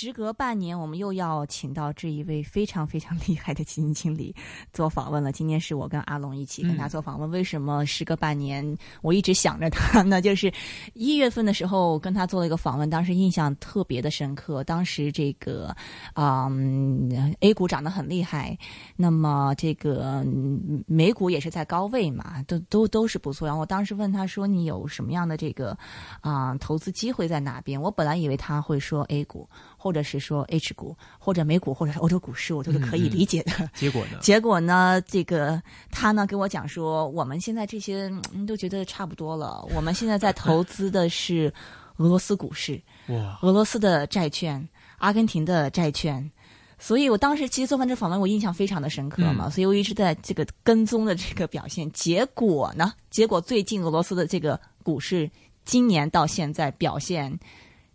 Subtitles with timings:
[0.00, 4.34] 时隔半年，我们又要请到这一位非常非常 厉害的基金经理
[4.72, 5.30] 做访问了。
[5.30, 7.30] 今天是我跟阿龙一起跟他做访问。
[7.30, 8.64] 为什么时隔半年，
[9.02, 10.22] 我一直想着他呢？
[10.22, 10.50] 就是
[10.94, 14.64] 一月份的时候跟他做了一个访问，当时印象特别的深刻。
[14.64, 15.66] 当时这个
[16.14, 18.56] 啊、嗯 A 股涨得很厉害，
[18.96, 23.46] 那么这个嗯美股也是在高位嘛，都都都是不错。
[23.46, 25.76] 然后我当时问他说：“你有什么样的这个
[26.22, 29.46] 啊、投资机会在哪边？”我本来以为他会说 A 股。
[29.82, 33.70] 或者是说 H 股，或者美股，或者是欧洲股市，我都是可以理解的。
[33.72, 34.18] 结果呢？
[34.20, 39.66] 结果呢，这个他呢跟我讲说，我们现在这些嗯都觉得差不多了。
[39.74, 41.50] 我们现在在投资的是
[41.96, 46.30] 俄罗斯股市， 哇，俄罗斯的债券，阿根廷的债券。
[46.78, 51.90] 所以我当时其实做完这访问，我印象非常的深刻嘛，所以我一直在这个跟踪的这个表现。
[51.92, 55.30] 结果呢，结果最近俄罗斯的这个股市
[55.64, 57.38] 今年到现在表现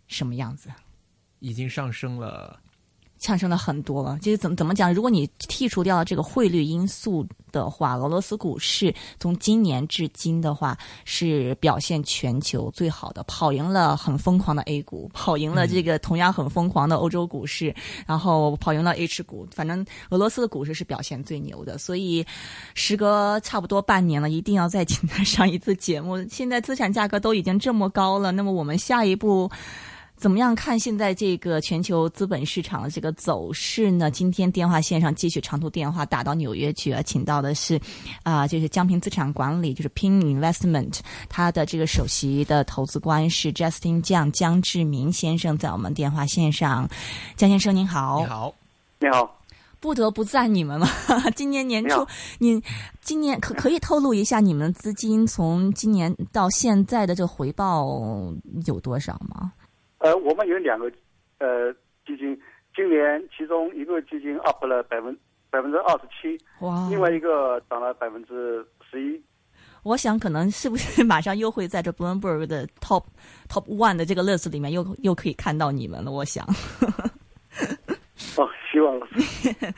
[0.08, 0.68] 什么样子？
[1.40, 2.58] 已经上升了。
[3.18, 4.18] 上升了很多了。
[4.20, 4.92] 就是怎么怎么讲？
[4.92, 10.76] 如果你剔除掉这个汇率因素的话，俄罗斯股市从今年至今的话
[11.06, 17.74] 是表现全球最好的，跑赢了很疯狂的 A 股，跑赢了这个同样很疯狂的欧洲股市，
[18.06, 19.48] 然后跑赢了 H 股。
[19.50, 22.22] 反正俄罗斯的股市是表现最牛的，所以
[22.74, 26.22] 时隔差不多半年了，一定要再请他上一次节目。
[26.28, 29.50] 现在资产价格都已经这么高了，那么我们下一步。
[30.16, 34.10] 怎么样看现在这个全球资本市场的这个走势呢？
[34.10, 37.78] 今天电话线上继续长途电话打到纽约去啊，请到的是
[38.22, 46.88] 啊、就是江平资产管理，就是 Pin Investment，他的这个首席的投资官是 Justin 江江志明先生，在我们电话线上。
[47.36, 48.54] 江先生您好，你好，
[49.00, 49.38] 你好，
[49.80, 50.88] 不得不赞你们了。
[51.36, 52.06] 今年年初
[52.38, 52.62] 你
[53.02, 57.86] 今年可可以透露一下你们资金从今年到现在的这个回报
[58.64, 59.52] 有多少吗？
[60.06, 60.90] 呃，我们有两个
[61.38, 61.72] 呃
[62.06, 62.40] 基金，
[62.74, 65.16] 今年其中一个基金 up 了百分
[65.50, 69.20] 百分之二十七，哇，另外一个涨了百分之十一。
[69.82, 73.04] 我想可能是不是马上又会在这 Bloomberg 的 Top
[73.48, 76.12] Top One 的这个 list 里面又又可以看到你们了？
[76.12, 76.46] 我想。
[78.80, 79.72] 哦，希望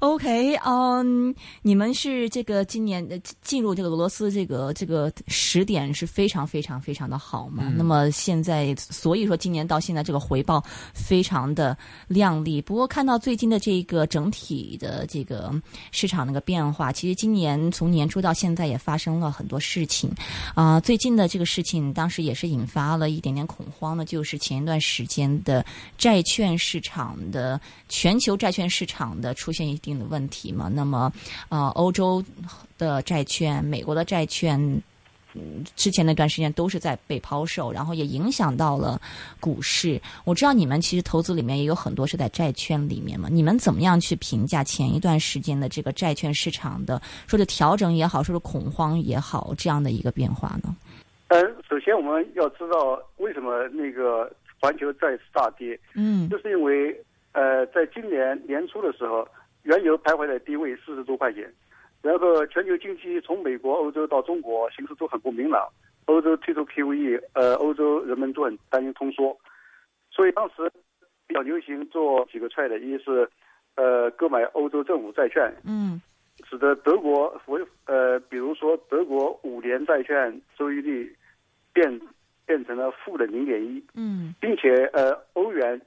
[0.00, 7.64] OK，嗯，你们是这个今年的进入这个俄罗斯这个这个时点是非常非常非常的好嘛？
[7.66, 10.62] 嗯那么现在，所以说今年到现在这个回报
[10.92, 11.76] 非常的
[12.08, 12.60] 亮丽。
[12.60, 15.52] 不过看到最近的这个整体的这个
[15.90, 20.10] 市场那个变化，其实今年从年初到现在也发生了很多事情
[20.54, 25.64] 啊、最近的这个事情当时也是引发了一点点恐慌的，就是前一段时间的
[25.96, 30.68] 债券市场的全球债券市场的出现一定的问题嘛。
[30.68, 31.12] 那么，
[31.48, 32.20] 呃，欧洲
[32.76, 34.82] 的债券、美国的债券。
[35.34, 39.00] 嗯，之前那段时间都是在被抛售，然后也影响到了
[39.40, 39.98] 股市。
[40.26, 50.76] 我知道你们其实投资里面也有很多是在债券里面嘛，你们怎么样去评价前一段时间的这个债券市场的，说是调整也好，说是恐慌也好，这样的一个变化呢？
[51.28, 54.30] 呃，首先我们要知道为什么那个
[54.60, 56.94] 环球债市大跌，嗯就是因为
[57.32, 59.26] 呃，在今年年初的时候，
[59.62, 61.52] 原油徘徊在低位四十多块钱，
[62.02, 65.68] 然后全球经济从美国、欧洲到中国形势都很不明朗，
[66.06, 69.36] 欧洲推出 QE，呃，欧洲人们都很担心通缩，
[70.10, 70.70] 所以当时
[71.26, 73.28] 比较流行做几个 trade，一是
[73.76, 76.00] 呃购买欧洲政府债券，嗯。
[76.48, 81.14] 使得德国为呃，比如说德国五年债券收益率
[81.72, 82.00] 变
[82.46, 84.34] 变成了负的零点一，嗯。
[84.40, 85.80] 并且呃欧元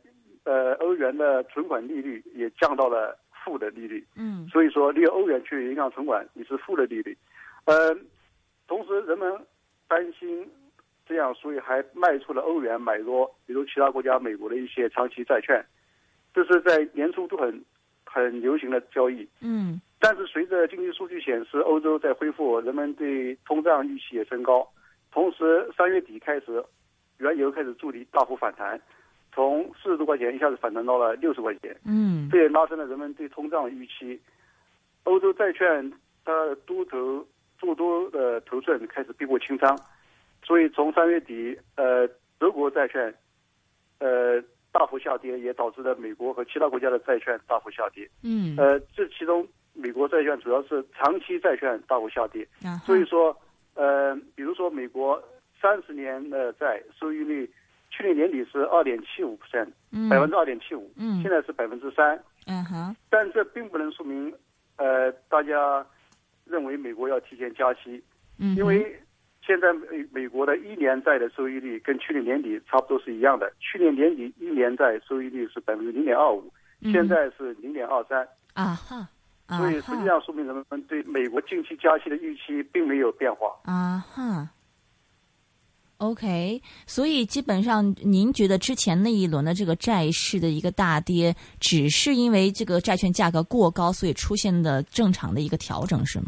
[0.46, 7.16] 呃欧元的存款利率也降到了负的利率，嗯所以说你用欧元去银行存款你是负的利率，
[7.66, 7.94] 呃，
[8.68, 9.32] 同时人们
[9.88, 10.50] 担心
[11.08, 15.64] 这样，所以还卖出了欧元买入比如其他国家美国的一些长期债券，
[16.34, 17.64] 这是在年初都很
[18.06, 19.28] 很流行的交易。
[19.42, 24.68] 嗯但是随着经济数据显示，欧洲在恢复，人们对通胀预期也升高。
[25.12, 26.64] 同时，三月底开始，
[27.18, 28.80] 原油开始助力大幅反弹，
[29.36, 32.30] 从四十多块钱一下子反弹到了六十块钱，嗯。
[32.32, 34.18] 这也拉升了人们对通胀的预期。
[35.04, 35.92] 欧洲债券
[36.24, 37.24] 它多头
[37.60, 39.78] 做多的头寸开始逼迫清仓，
[40.42, 42.08] 所以从三月底，呃，
[42.40, 43.14] 德国债券，
[44.00, 44.42] 呃，
[44.72, 48.10] 大幅下跌，也导致了美国和其他国家的债券大幅下跌。
[48.24, 53.36] 嗯，呃，这其中美国债券主要是长期债券大幅下跌，啊所以说，
[53.76, 55.22] 呃，比如说美国
[55.62, 57.50] 三十年的债收益率，
[57.96, 59.38] 去年年底是二点七五
[60.10, 61.22] 百分之二点七五，嗯。
[61.22, 62.94] 现在是百分之三，嗯哼。
[63.10, 64.34] 但这并不能说明，
[64.76, 65.86] 呃，大家
[66.44, 68.04] 认为美国要提前加息，
[68.38, 69.00] 嗯，因为
[69.42, 76.52] 现在美美国的一年债的收益率跟去年年底差不多是一样的，去年年底一年债收益率是百分之零点二五，
[76.82, 78.28] 现在是零点二三。
[78.56, 79.08] 啊哈，
[79.48, 83.48] 啊所以实际，上说明人们对美国近期加息的预期并没有变化。
[83.64, 84.50] 啊哈。
[85.98, 96.26] OK，所以基本上，您觉得之前那一轮的这个债市的一个大跌，只是因为这个债券价格过高，所以出现的正常的一个调整，是吗？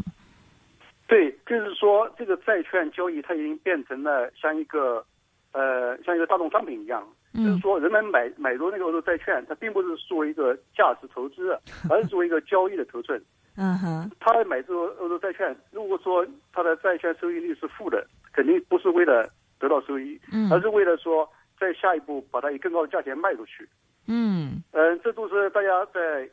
[1.06, 5.04] 对，就是说这个债券交易它已经变成了像一个
[5.52, 7.02] 呃像一个大众商品一样，
[7.34, 11.58] 就是嗯说人们买买入那个欧洲债券，它并不是作为一个价值投资，
[11.90, 13.22] 而是作为一个交易的头寸。
[13.56, 19.28] 嗯哼，他买这个欧洲债券，如果说他的债券收益率是负的，肯定不是为了
[19.58, 21.28] 得到收益，嗯而是为了说
[21.58, 23.68] 在下一步把它以更高的价钱卖出去。
[24.06, 26.28] 嗯嗯，这都是大家在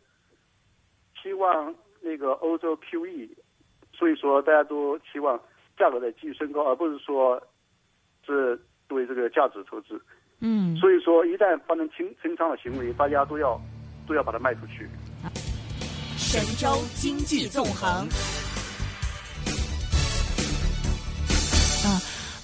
[1.22, 3.30] 期望那个欧洲 QE，
[3.94, 5.39] 所以说大家都期望
[5.77, 7.42] 价格在继续升高，而不是说
[8.25, 8.56] 是
[8.88, 10.01] 作为这个价值投资。
[10.39, 13.60] 嗯，所以说，一旦发生清清仓的行为，大家都要
[14.07, 14.88] 都要把它卖出去。
[16.18, 18.06] 神州经济纵横。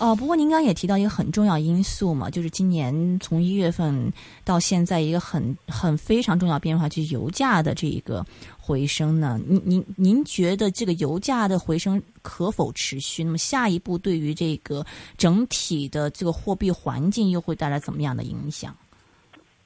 [0.02, 4.12] 哦，不过您刚也提到一个很重要因素嘛，就是今年从一月份
[4.44, 8.26] 到现在一个很很非常重要变化，就是油价的这一个
[8.60, 9.40] 回升呢。
[9.48, 13.24] 您您您觉得这个油价的回升可否持续？
[13.24, 14.84] 那么下一步对于这个
[15.20, 18.76] 整体的这个货币环境又会带来怎么样的影响？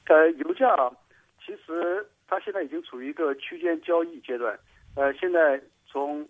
[0.10, 0.68] 呃，油价
[1.40, 4.60] 其实它现在已经处于一个区间交易阶段，
[4.96, 5.58] 呃，现在
[5.90, 6.28] 从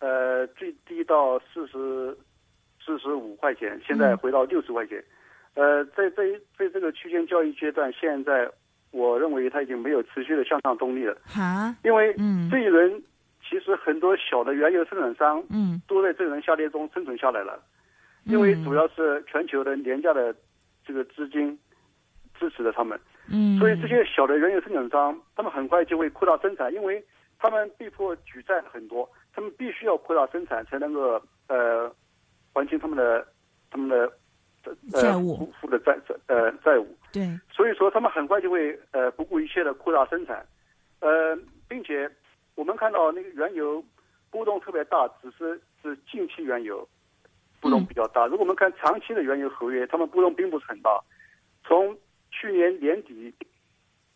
[0.00, 2.18] 呃最低到四十
[2.86, 5.02] 四十五块钱，现在回到六十块钱，
[5.54, 6.22] 呃，在在
[6.56, 8.48] 在这个区间交易阶段，现在
[8.92, 12.48] 我认为它已经没有持续的向上动力了，哈，因为嗯。
[12.48, 13.02] 这一轮
[13.42, 15.82] 其实很多小的原油生产商嗯。
[15.88, 17.60] 都在这轮下跌中生存下来了，
[18.24, 20.34] 因为主要是全球的廉价的
[20.86, 21.58] 这个资金
[22.38, 22.98] 支持着他们。
[23.28, 27.04] 嗯，所以这些小的原油生产商，他们很快就会扩大生产，因为
[27.38, 31.92] 他们被迫举债很多，他们必须要扩大生产才能够呃
[32.56, 33.26] 还清他们的
[33.70, 34.10] 他们的
[34.64, 36.96] 呃债务付付的债债呃债务。
[37.12, 40.46] 对，所以说他们很快就会呃不顾一切的扩大生产，
[41.00, 41.36] 呃，
[41.68, 42.10] 并且
[42.54, 43.84] 我们看到那个原油
[44.30, 46.88] 波动特别大，只是是近期原油
[47.60, 48.26] 波动比较大。
[48.26, 50.98] 如果我们看长期的原油合约，他们波动并不是很大。
[51.64, 51.94] 从
[52.30, 53.34] 去年年底，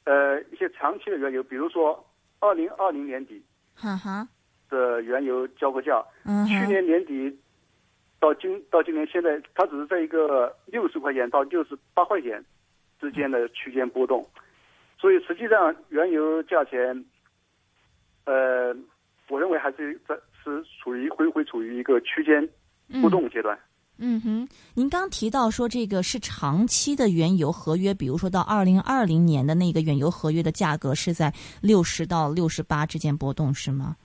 [0.04, 2.02] 呃，一些长期的原油，比如说
[2.38, 3.42] 二零二零年底
[3.74, 4.28] 哈哈，
[4.68, 7.39] 的原油交割价，嗯，去年年底
[8.20, 12.44] 到今到今年现在，它只是在一个六十块钱到六十八块钱
[13.00, 14.24] 之间的区间波动，
[14.98, 17.04] 所以实际上原油价钱，
[18.26, 18.76] 呃，
[19.30, 20.14] 我认为还是在
[20.44, 22.46] 是处于会会处于一个区间
[23.00, 23.58] 波动阶段。
[24.02, 31.30] 嗯哼，您刚提到说这个是长期的原油合约，比如说到二零二零年的那个原油合约的价格是在
[31.60, 33.96] 六十到六十八之间波动，是吗？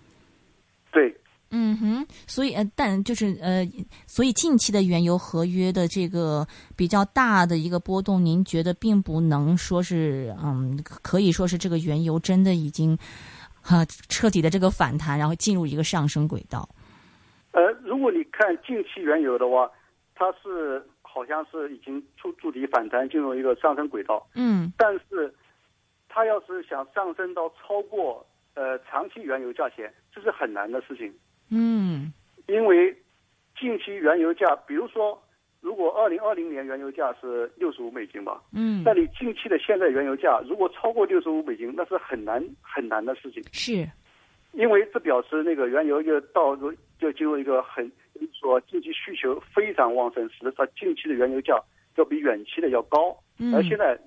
[1.50, 3.66] 对，嗯哼，所以呃，但就是呃，
[4.08, 6.46] 所以近期的原油合约的这个
[6.76, 12.98] 比较大的一个波动，您觉得并不能说是嗯，可以说是这个原油真的已经
[13.62, 16.68] 哈、彻底的这个反弹，然后进入一个上升轨道。
[17.52, 19.72] 呃，如果你看近期原油的话，
[20.14, 24.28] 它是好像是已经触触底反弹，进入一个上升轨道。
[24.34, 25.34] 嗯但是，
[26.10, 28.26] 它要是想上升到超过
[28.56, 31.14] 呃长期原油价钱，这是很难的事情，
[31.50, 32.12] 嗯
[32.48, 32.96] 因为
[33.60, 35.22] 近期原油价，比如说，
[35.62, 43.90] 如果二零二零年原油价是六十五美金吧，嗯，那你近期的现在原油价如果超过六十五美金，那是很难很难的事情，是
[44.54, 47.92] 因为这表示那个原油又到入就进入一个很
[48.32, 51.60] 说经济需求非常旺盛，使得它近期的原油价
[51.96, 53.18] 要比远期的要高。
[53.40, 54.00] 嗯而现在，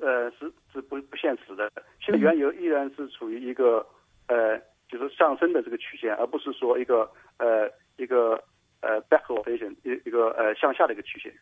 [0.00, 1.70] 呃，是是不不现实的。
[2.00, 3.86] 现在原油依然是处于一个
[4.26, 8.42] 呃，就是上升的这个曲线，而不是说一个呃一个
[8.80, 11.32] 呃 backwardation 一一个呃向下的一个曲线。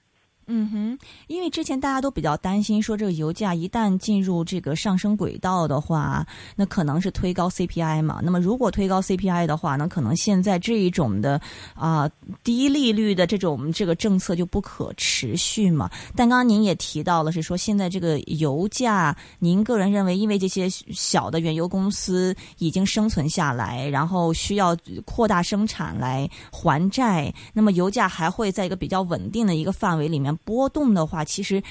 [0.48, 6.24] 嗯哼，因为之前大家都比较担心说，这个油价一旦进入这个上升轨道的话，
[6.54, 8.20] 那可能是推高 CPI 嘛。
[8.22, 11.40] 那么如果推高 CPI 的话，那可能现在这一种的
[11.74, 12.08] 啊、
[12.44, 15.90] 低利率的这种这个政策就不可持续嘛。
[16.14, 31.62] 但刚刚您也提到了，是说现在这个油价，您个人认为，因为这些小的原油公司已经生存下来，然后需要扩大生产来还债，那么油价还会在一个比较稳定的一个范围里面波动的话，其实。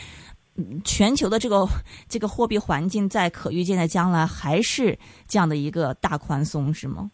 [0.58, 1.68] 嗯全球的这个
[2.08, 7.12] 这个货币环境在可预见的将来还是这样的一个大宽松，是吗？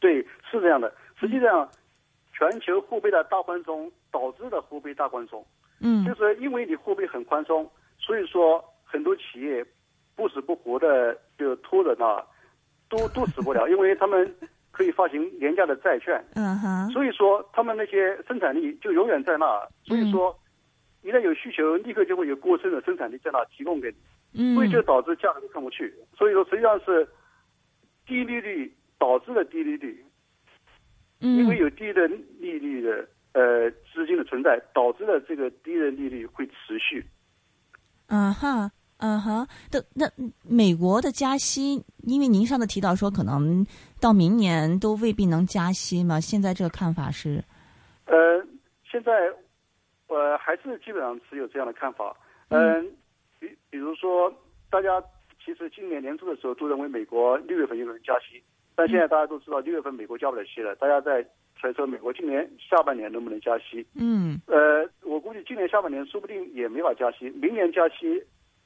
[0.00, 0.90] 对，是这样的。
[1.20, 1.68] 实际上，
[2.32, 5.44] 全球货币的大宽松导致的货币大宽松，
[5.80, 9.62] 嗯就是因为你货币很宽松，所以说很多企业
[10.14, 12.24] 不死不活的就拖着呢，
[12.88, 14.34] 都 都死不了，因为他们
[14.70, 20.34] 可以发行廉价的债券，嗯哼，所以说他们那些生产力就永远在那，所以说
[21.06, 23.96] 一旦有需求，立刻就会有过剩的生产力在那提供给你。
[24.38, 25.94] 嗯所以就导致价格上不去。
[26.18, 27.08] 所以说，实际上是
[28.06, 30.04] 低利率导致了低利率，
[31.20, 32.06] 因为嗯有低的
[32.38, 37.04] 利率的呃资金的存在，导致了这个低的利率会持续。
[38.08, 38.70] 嗯哈。
[38.98, 40.10] 嗯哼，的那
[40.42, 43.62] 美国的加息，因为您上次提到说可能
[44.00, 47.44] 到明年都未必能加息嘛，现在这个看法是，
[48.06, 48.42] 呃，
[48.90, 49.30] 现在
[50.08, 52.16] 呃还是基本上持有这样的看法。
[52.48, 52.90] 嗯、
[53.40, 54.32] 比比如说，
[54.70, 55.02] 大家
[55.44, 58.42] 其实今年年初的时候都认为美国六月份有可能加息，
[58.74, 63.84] 但现在大家都知道六月份美国加不了息了，大家在揣测美国今年下半年能不能加息。
[63.94, 68.22] 嗯呃，我估计今年下半年说不定也没法加息，明年加息，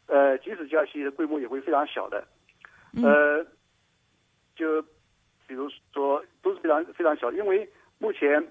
[0.06, 2.26] 呃，即使加息的规模也会非常小的，
[2.94, 3.46] 嗯呃，
[4.56, 4.82] 就
[5.46, 7.68] 比如说都是非常非常小，因为
[7.98, 8.46] 目前，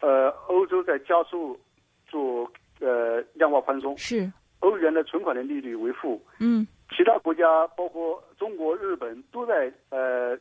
[0.00, 1.58] 呃，欧洲在加速
[2.06, 6.66] 做呃量化宽松，是，欧元的存款的利率为负，嗯。
[6.96, 10.36] 其他国家包括中国、日本都在呃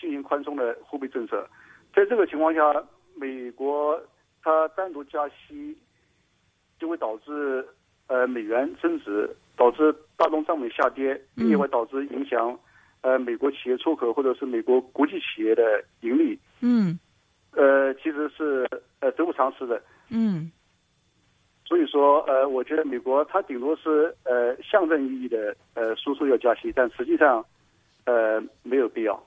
[0.00, 1.46] 进行宽松的货币政策，
[1.94, 2.82] 在这个情况下，
[3.14, 4.00] 美国
[4.42, 5.76] 它单独加息，
[6.78, 7.62] 就会导致
[8.06, 12.58] 呃美元升值，导致大宗商品下跌，并且会导致影响
[13.02, 16.98] 呃美国企业出口或者是美国国际企业的盈利，嗯。
[17.54, 18.66] 呃其实是
[19.00, 19.80] 呃得不偿失的。
[20.08, 20.50] 嗯
[21.72, 27.42] 所以说，呃，我觉得美国它顶多是呃象征意义的呃输出要加息，但实际上，
[28.04, 29.18] 呃没有必要。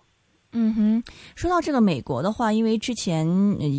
[0.58, 1.04] 嗯哼，
[1.36, 3.28] 说到这个美国的话，因为之前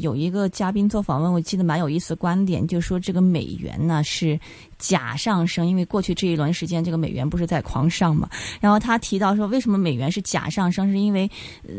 [0.02, 4.38] 有一个嘉宾做访问，我记得蛮有意思的观点，就说这个美元呢是
[4.78, 8.28] 假上升，因为过去这一轮时间这个美元不是在狂上嘛。
[8.60, 11.28] 然后他提到说，为什么美元是假上升，是因为
[11.66, 11.72] 呃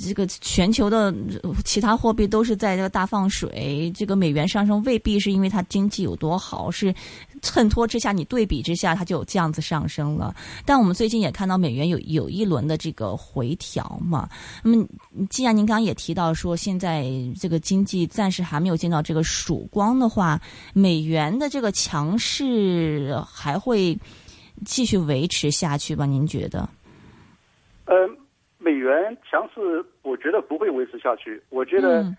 [0.00, 1.14] 这个全球的
[1.62, 6.94] 其他货币都是在这个大放水，这个美元上升未必是因为它经济有多好，是
[7.42, 10.34] 衬托之下你对比之下它就有这样子上升了。
[10.64, 14.28] 但我们最近也看到美元有有一轮的这个回调嘛。
[14.62, 14.86] 那么，
[15.28, 17.06] 既然您刚刚也提到说现在
[17.40, 20.40] 这个经济暂时还没有见到这个曙光的话，
[20.74, 23.98] 美元的这个强势还会
[24.64, 26.06] 继续维持下去吧？
[26.06, 26.68] 您觉得？
[27.86, 27.94] 呃，
[28.58, 31.42] 美元强势，我觉得不会维持下去。
[31.48, 32.16] 我觉得，嗯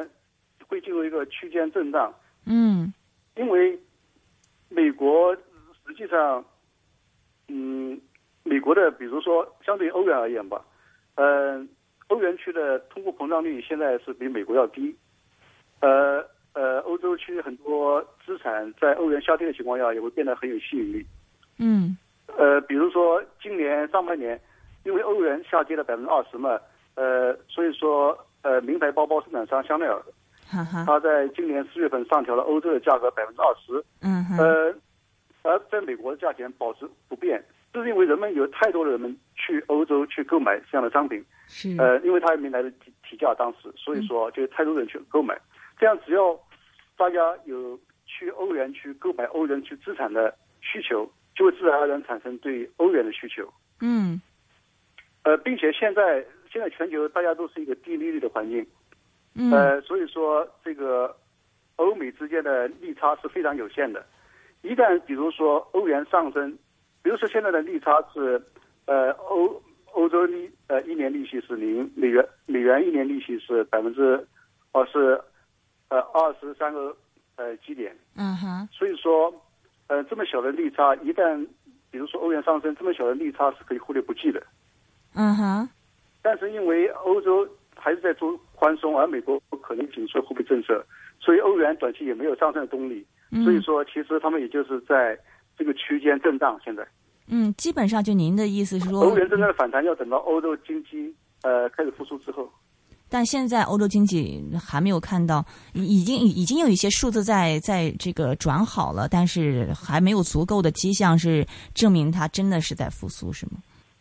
[0.00, 0.06] 呃，
[0.66, 2.12] 会进入一个区间震荡，
[2.44, 2.92] 嗯
[3.36, 3.78] 因为
[4.74, 5.34] 美国
[5.86, 6.44] 实际上，
[7.48, 8.00] 嗯，
[8.42, 10.64] 美国的比如说相对于欧元而言吧，
[11.16, 11.64] 呃，
[12.08, 14.94] 欧元区的通货膨胀率现在是比美国要低，
[15.80, 16.24] 呃
[16.54, 21.06] 呃，欧洲区很多资产在欧元下跌的情况下也会变得很有吸引力。
[21.58, 21.96] 嗯
[22.36, 24.40] 呃，比如说今年上半年，
[24.84, 26.58] 因为欧元下跌了百分之二十嘛，
[26.94, 30.02] 呃，所以说呃，名牌包包生产商香奈儿，
[30.86, 34.74] 它在今年四月份上调了欧洲的价格百分之二十，嗯，呃，
[35.42, 37.42] 而在美国的价钱保持不变，
[37.72, 45.40] 这是因为人们有太多的人们去欧洲去购买这样的商品，是，呃，因为它还没来得及提价，当时，所以说就太多人去购买，
[45.78, 46.38] 这样只要
[46.96, 53.50] 大家有去欧元区购买欧元区资产的需求，就会自然而然产生对欧元的需求。
[53.80, 54.20] 嗯。
[55.24, 58.66] 呃，并且现在现在全球大家都是一个低利率的环境，
[59.34, 61.16] 嗯呃，所以说这个
[61.76, 64.04] 欧美之间的利差是非常有限的。
[64.62, 66.56] 一旦比如说欧元上升，
[67.02, 68.40] 比如说现在的利差是，
[68.86, 69.60] 呃，欧
[69.92, 74.24] 欧洲利呃一年利息是零，美元美元一年利息是百分之，
[74.72, 75.20] 哦是，
[75.88, 76.96] 呃二十三个
[77.36, 77.96] 呃基点。
[78.16, 79.34] 嗯哼，所以说，
[79.88, 81.46] 呃这么小的利差，一旦
[81.90, 84.42] 比如说欧元上升，这么小的利差是可以忽略不计的。
[85.14, 85.68] 嗯哼，
[86.22, 90.86] 但是因为欧洲还是在做宽松，而美国可能紧缩货币政策，
[91.18, 93.04] 所以欧元短期也没有上升的动力。
[93.32, 95.18] 嗯所以说，其实他们也就是在
[95.58, 96.56] 这个区间震荡。
[96.64, 96.86] 现在
[97.26, 102.48] 嗯，基本上就您的意思是说，欧元真正的反弹要等到欧洲经济呃开始复苏之后。
[103.10, 113.52] 但现在欧洲经济还没有看到，已已经已经有一些数字在在这个转好了，但是还没有足够的迹象是证明它真的是在复苏，是吗？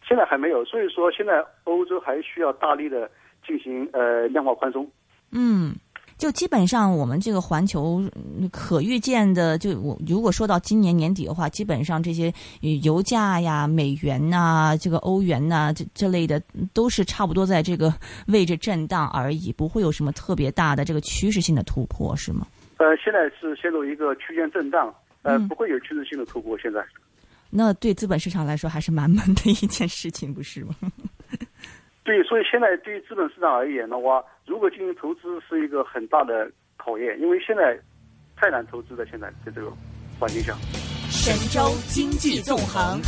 [0.07, 3.09] 现在还没有，所以说现在欧洲还需要大力的
[3.51, 4.87] 进行呃量化宽松。
[5.31, 5.75] 嗯，
[6.17, 16.41] 就基本上我们这个环球嗯可预见的，就我如果说到今年年底的话，基本上这些呃油价呀、美元呐、这个欧元呐、这这类的，
[16.73, 17.93] 都是差不多在这个
[18.27, 22.47] 位置震荡而已，不会有什么特别大的这个趋势性的突破，是吗？
[22.77, 26.57] 呃，现在是陷入一个区间震荡，呃，嗯不会有趋势性的突破。
[26.57, 26.83] 现在，
[27.49, 30.75] 那对资本市场来说还是蛮闷的一件事情，不是吗？
[32.03, 37.79] 对，所以现在对于资本市场而言的话，如果进行投资是一个很大的考验，因为现在
[38.35, 39.05] 太难投资了。
[39.05, 39.71] 现在在这个
[40.19, 40.55] 环境下，
[41.11, 42.99] 神州经济纵横。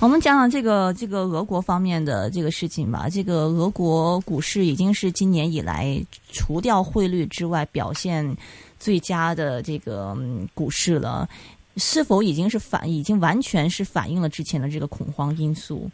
[0.00, 3.06] 我们讲讲这个这个俄国方面的这个事情吧。
[3.08, 5.96] 这个俄国股市已经是今年以来
[6.30, 8.36] 除掉汇率之外表现
[8.78, 11.26] 最佳的这个、嗯股市了。
[11.76, 15.90] 是否已经是反，已经完全是反映了之前的这个恐慌因素？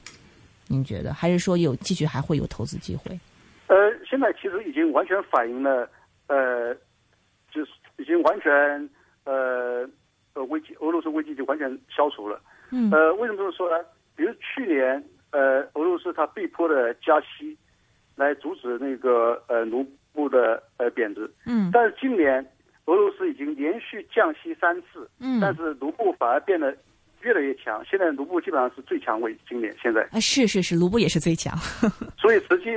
[0.67, 3.19] 您觉得，还是说有继续还会有投资机会？
[3.69, 3.77] 呃，
[4.09, 5.89] 现在其实已经完全反映了，
[6.27, 6.75] 呃，
[7.51, 8.51] 就是已经完全
[9.25, 9.89] 呃
[10.35, 12.41] 呃危机，俄罗斯危机就完全消除了。
[12.71, 13.85] 嗯呃，为什么这么说呢？
[14.15, 17.57] 比如去年，呃，俄罗斯它被迫的加息，
[18.17, 21.31] 来阻止那个呃卢布的呃贬值。
[21.47, 22.45] 嗯但是今年，
[22.89, 26.75] 俄罗斯已经连续降息三次，嗯但是卢布反而变得
[27.21, 27.85] 越来越强。
[27.85, 31.55] 现在卢布基本上是最强位，今年现在，啊，是是是，卢布也是最强。
[32.17, 32.71] 所以实际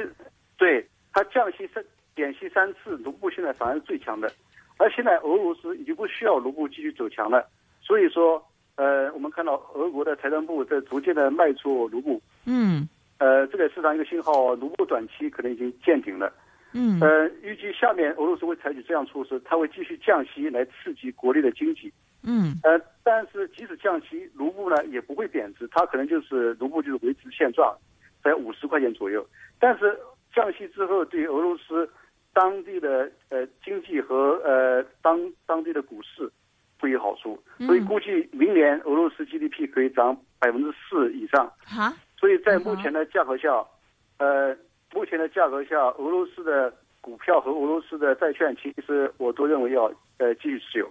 [0.58, 1.82] 对它降息三
[2.14, 4.30] 减息三次，卢布现在反而是最强的。
[4.76, 7.48] 而现在俄罗斯已经不需要卢布继续走强了，
[7.82, 8.44] 所以说，
[8.76, 12.86] 呃，我们看到俄国的财政部在逐渐的卖出卢布，嗯
[13.20, 16.34] 呃，这个市场一个信号，卢布短期可能已经见顶了。
[16.74, 21.92] 嗯呃，预计下面俄罗斯会采取这样措施，它会继续降息来刺激国内的经济。
[22.24, 27.76] 嗯呃，但是即使降息，卢布呢也不会贬值，它可能就是卢布就是维持现状，
[28.24, 29.26] 在五十块钱左右。
[29.60, 29.98] 但是
[30.34, 31.90] 降息之后，对俄罗斯
[32.34, 36.32] 当地的呃经济和呃当当地的股市
[36.80, 41.52] 会有好处，所以估计明年俄罗斯 GDP 可以涨百分之四以上。
[41.66, 43.50] 哈所以在目前的价格下，
[44.20, 44.56] 呃，
[44.94, 49.86] 目前的价格下，俄罗斯的股票和俄罗斯的债券，其实我都认为要
[50.18, 50.88] 呃继续持有。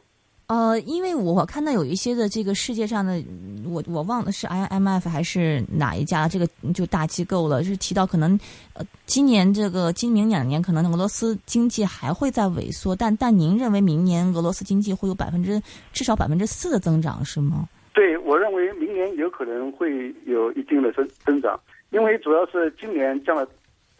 [0.46, 8.36] 呃，因为我看到有一些的这个世界上的，嗯我我忘了是 IMF 还是哪一家这个就大机构了，就是提到可能
[8.74, 17.68] 呃今年这个今明两年可能俄罗斯经济还会再萎缩，但但您认为明年俄罗斯经济会有百分之至少百分之四的增长是吗？
[17.92, 21.60] 对我认为明年有可能会有一定的增增长，
[21.90, 23.46] 因为主要是今年降了，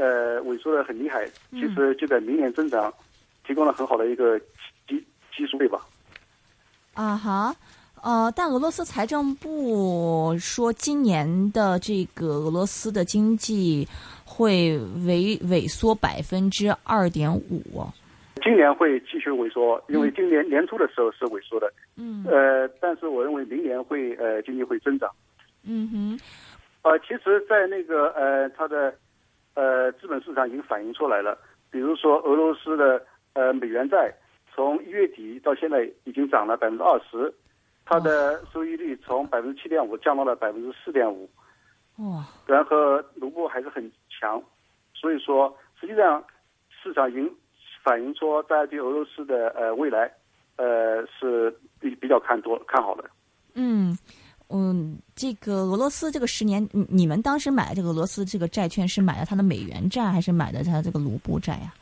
[0.00, 2.92] 呃，萎缩的很厉害，其实就在明年增长
[3.46, 4.38] 提供了很好的一个
[4.88, 4.96] 基
[5.36, 5.80] 基数，对吧？
[6.94, 7.54] 啊哈，
[8.02, 13.86] 呃，但俄罗斯财政部说，今年的这个俄罗斯的经济
[14.24, 17.86] 会萎萎缩百分之二点五。
[18.42, 25.10] 今年会继续萎缩，因为今年年初的时候是萎缩的，嗯呃，但是我认为明年会呃经济会增长。
[25.62, 26.20] 嗯哼，
[26.82, 28.94] 呃，其实，在那个呃，它的
[29.54, 31.38] 呃资本市场已经反映出来了。
[31.70, 34.12] 比如说，俄罗斯的呃美元债
[34.52, 37.32] 从一月底到现在已经涨了百分之二十，
[37.84, 41.30] 它的收益率从百分之七点五降到了百分之四点五，
[41.98, 44.42] 哇，然后卢布还是很强，
[44.92, 46.24] 所以说实际上
[46.82, 47.32] 市场已经
[47.84, 50.12] 反映出大家对俄罗斯的呃未来
[50.56, 53.08] 呃是比比较看多看好的。
[53.54, 53.96] 嗯。
[54.52, 61.72] 嗯，这个俄罗斯这个十年，你你们当时买的这个俄罗斯这个债券是买的它的美元债，还是买的它这个卢布债呀、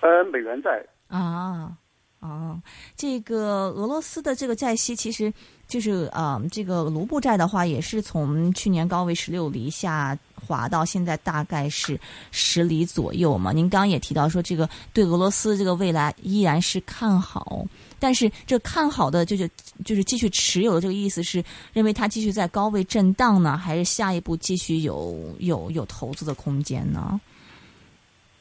[0.00, 1.76] 呃，美元债啊？
[2.20, 2.60] 哦，
[2.96, 5.32] 这个俄罗斯的这个债息其实
[5.68, 11.98] 就是啊、这个卢布债的话，也是从去年高位十六厘下滑到现在大概是
[12.30, 13.50] 十厘左右嘛。
[13.52, 17.64] 您刚刚也提到说，这个对俄罗斯这个未来依然是看好，
[17.98, 19.48] 但是这看好的就是
[19.84, 27.20] 就是继续持有的这个意思是认为它继续在高位震荡呢，还是下一步继续有有有投资的空间呢？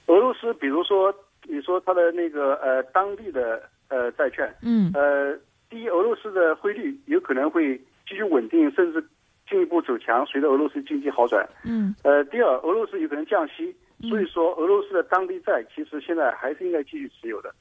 [0.07, 1.13] 俄罗斯，比如说
[1.47, 5.35] 你说它的那个呃当地的呃债券，嗯呃，
[5.69, 7.75] 第一，俄罗斯的汇率有可能会
[8.07, 9.03] 继续稳定，甚至
[9.47, 11.47] 进一步走强，随着俄罗斯经济好转。
[11.63, 13.75] 嗯呃，第二，俄罗斯有可能降息，
[14.09, 17.53] 所以说俄罗斯的当地债其实现在还是应该继续持有的。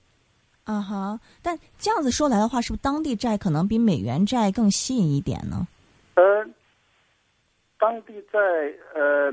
[0.65, 5.67] 啊哈，但这样子说来的话，是不是当地债可能比美元债更吸引一点呢？
[6.15, 6.47] 呃，
[7.79, 8.39] 当地债
[8.95, 9.31] 呃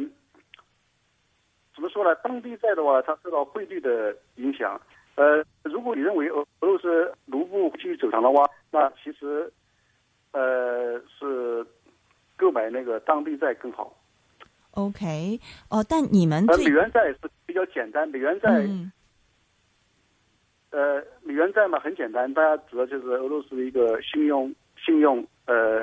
[1.73, 2.13] 怎么说呢？
[2.15, 4.79] 当地债的话，它受到汇率的影响。
[5.15, 9.51] 呃，如果你认为俄俄罗斯卢布继续走强的话，那其实
[10.31, 11.65] 呃是
[12.35, 13.95] 购买那个当地债更好。
[14.71, 18.49] OK，哦，但你们呃，美元债是比较简单，美元债。
[18.61, 18.91] 嗯
[20.71, 25.81] 呃，美元债嘛很简单，大家主要就是俄罗斯的一个信用信用呃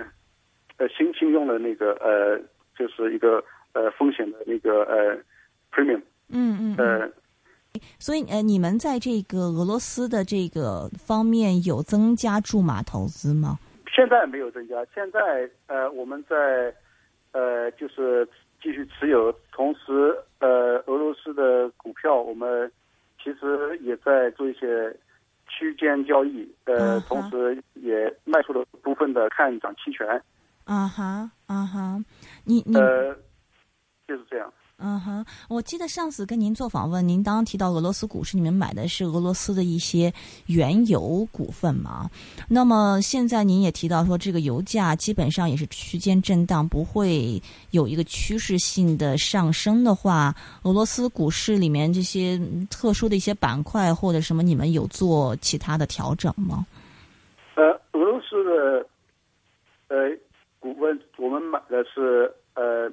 [0.79, 2.40] 呃新信用的那个呃
[2.74, 5.14] 就是一个呃风险的那个呃
[5.70, 7.11] premium 嗯嗯嗯，呃
[7.98, 13.59] 所以呃，你们在这个俄罗斯的这个方面有增加驻马投资吗？
[13.99, 16.73] 现在没有增加，现在呃我们在
[17.33, 18.25] 呃就是
[18.63, 22.71] 继续持有，同时呃俄罗斯的股票我们
[23.21, 24.97] 其实也在做一些
[25.49, 30.07] 区间交易，呃同时也卖出了部分的看涨期权，
[30.65, 31.99] 啊哈啊哈，
[32.45, 33.13] 你你呃
[34.07, 34.53] 就是这样。
[34.81, 40.12] 嗯哼，我记得上次跟您做访问，您当提到俄罗斯股市，你们买的是俄罗斯的一些
[40.47, 42.09] 原油股份嘛？
[42.49, 56.64] 那么现在您也提到说，这个油价基本上也是区间震荡，不会有一个趋势性的上升的话，俄罗斯股市里面这些特殊的一些板块或者什么，你们有做其他的调整吗？
[57.57, 57.64] 呃，
[57.95, 58.87] 俄罗斯的
[59.88, 60.17] 呃
[60.61, 62.88] 股份，我们买的是呃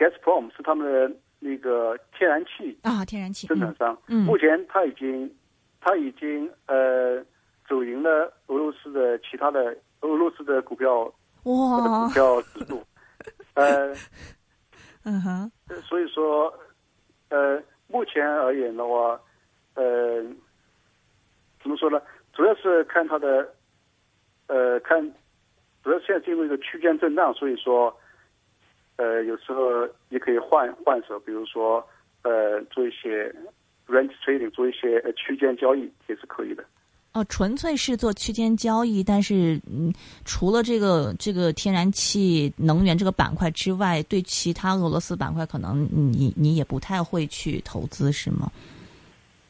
[0.00, 3.92] Gazprom，是他们的那个天然气啊，天然气，生产商。
[4.06, 5.30] 嗯嗯目前他已经
[5.78, 7.22] 他已经呃
[7.68, 11.12] 走赢了俄罗斯的其他的俄罗斯的股票
[11.44, 12.82] 哇股，票指数。
[13.54, 13.94] 呃，
[15.04, 16.50] 嗯哼，所以说
[17.28, 19.20] 呃，目前而言的话，
[19.74, 20.22] 呃，
[21.62, 22.00] 怎么说呢？
[22.32, 23.46] 主要是看它的
[24.46, 25.02] 呃看，
[25.84, 27.94] 主要现在进入一个区间震荡，所以说
[29.00, 31.82] 呃有时候也可以换换手，比如说
[32.22, 33.34] 呃做一些
[33.88, 36.62] range trading，做一些呃区间交易也是可以的。
[37.12, 39.92] 哦，纯粹是做区间交易，但是嗯，
[40.24, 48.52] 除了这个这个天然气能源这个板块之外，对其他俄罗斯板块，可能你你也不太会去投资，是吗？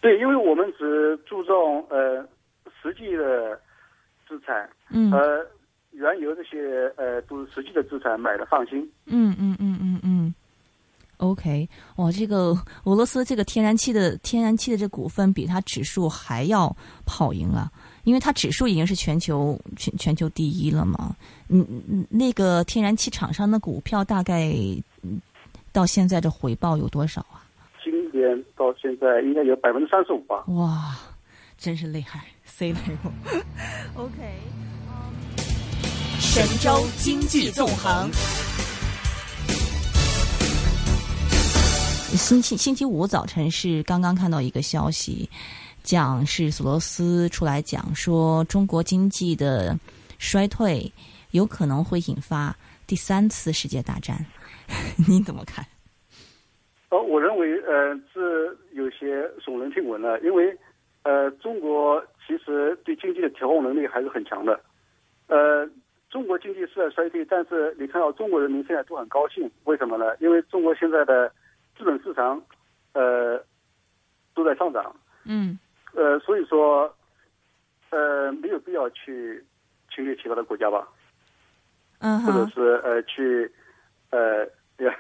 [0.00, 2.26] 对，因为我们只注重呃
[2.80, 3.60] 实际的
[4.26, 5.44] 资产，嗯呃
[6.00, 8.80] 原油这些呃都是实际的资产，买的放心。
[9.06, 10.34] 嗯嗯嗯嗯嗯。
[11.18, 17.70] OK，哇，这个俄罗斯这个天然气的天然气的这股份比它指数还要跑赢啊，
[18.04, 21.14] 因为它指数已经是全球全全球第一了嘛。
[21.48, 24.50] 嗯，嗯那个天然气厂商的股票大概
[25.02, 25.20] 嗯
[25.72, 27.44] 到现在的回报有多少啊？
[27.84, 30.44] 今年到现在应该有百分之三十五吧。
[30.48, 30.96] 哇，
[31.58, 33.12] 真是厉害，C level。
[33.94, 34.12] OK，
[36.20, 38.11] 神州经济纵横。
[42.12, 45.28] 星期星期五早晨是刚刚看到一个消息，
[45.83, 49.74] 讲是索罗斯出来讲说，中国经济的
[50.18, 50.92] 衰退
[51.30, 52.54] 有可能会引发
[52.87, 54.24] 第三次世界大战，
[55.09, 55.64] 你怎么看？
[56.90, 60.54] 哦，我认为呃这有些耸人听闻了，因为
[61.02, 64.61] 呃中国其实对经济的调控能力还是很强的。
[65.28, 65.64] 呃，
[66.11, 70.16] 中国经济是在衰退，但是你看到中国人民现在都很高兴，为什么呢？
[70.18, 71.33] 因为中国现在的
[71.79, 72.42] 资本市场
[72.92, 73.40] 呃
[74.35, 74.94] 都在上涨，
[75.25, 75.59] 嗯
[75.94, 76.92] 呃，所以说
[77.90, 79.44] 呃没有必要去
[79.94, 80.88] 侵略其他的国家吧。
[82.01, 83.51] 嗯哼，或者是呃去
[84.11, 84.44] 呃
[84.79, 84.94] 呀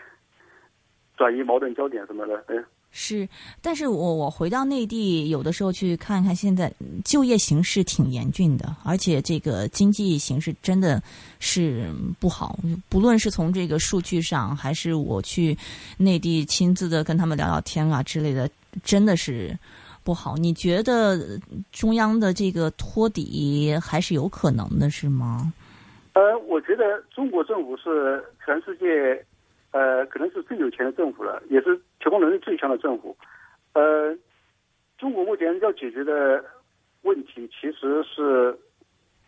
[1.16, 2.64] 转移矛盾焦点什么的，嗯。
[2.92, 3.28] 是，
[3.62, 6.72] 但是我我回到内地，有的时候去看看，现在
[7.04, 11.00] 就业形势挺严峻的，而且这个经济形势真的
[11.38, 12.58] 是不好。
[12.88, 15.56] 不论是从这个数据上，还是我去
[15.98, 18.50] 内地亲自的跟他们聊聊天啊之类的，
[18.82, 19.56] 真的是
[20.02, 20.36] 不好。
[20.36, 21.38] 你觉得
[21.70, 25.52] 中央的这个托底还是有可能的，是吗？
[26.14, 29.24] 呃，我觉得中国政府是全世界，
[29.70, 33.16] 呃，可能是最有钱的政府了，也是调控能力最强的政府。
[33.72, 34.16] 呃，
[34.98, 36.44] 中国目前要解决的
[37.02, 38.52] 问题其实是，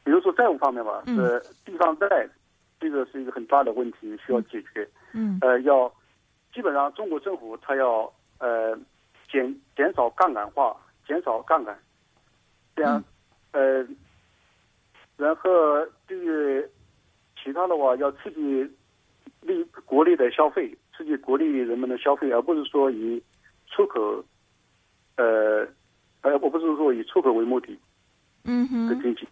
[0.03, 2.29] 比如说债务方面吧，嗯是地方债，
[2.81, 4.89] 这个是一个很大的问题需要解决。
[5.13, 5.89] 嗯呃，要
[6.53, 8.77] 基本上中国政府它要呃
[9.31, 11.79] 减减少杠杆化，减少杠杆，
[12.75, 13.03] 这样、
[13.53, 13.87] 呃，
[15.17, 16.67] 然后对于
[17.41, 18.69] 其他的话要刺激
[19.41, 23.23] 利国内的消费，刺激国内人们的消费，而不是说以
[23.69, 24.25] 出口，
[25.17, 25.67] 呃，
[26.21, 27.79] 呃，我不是说以出口为目的
[28.45, 29.27] 嗯哼的经济。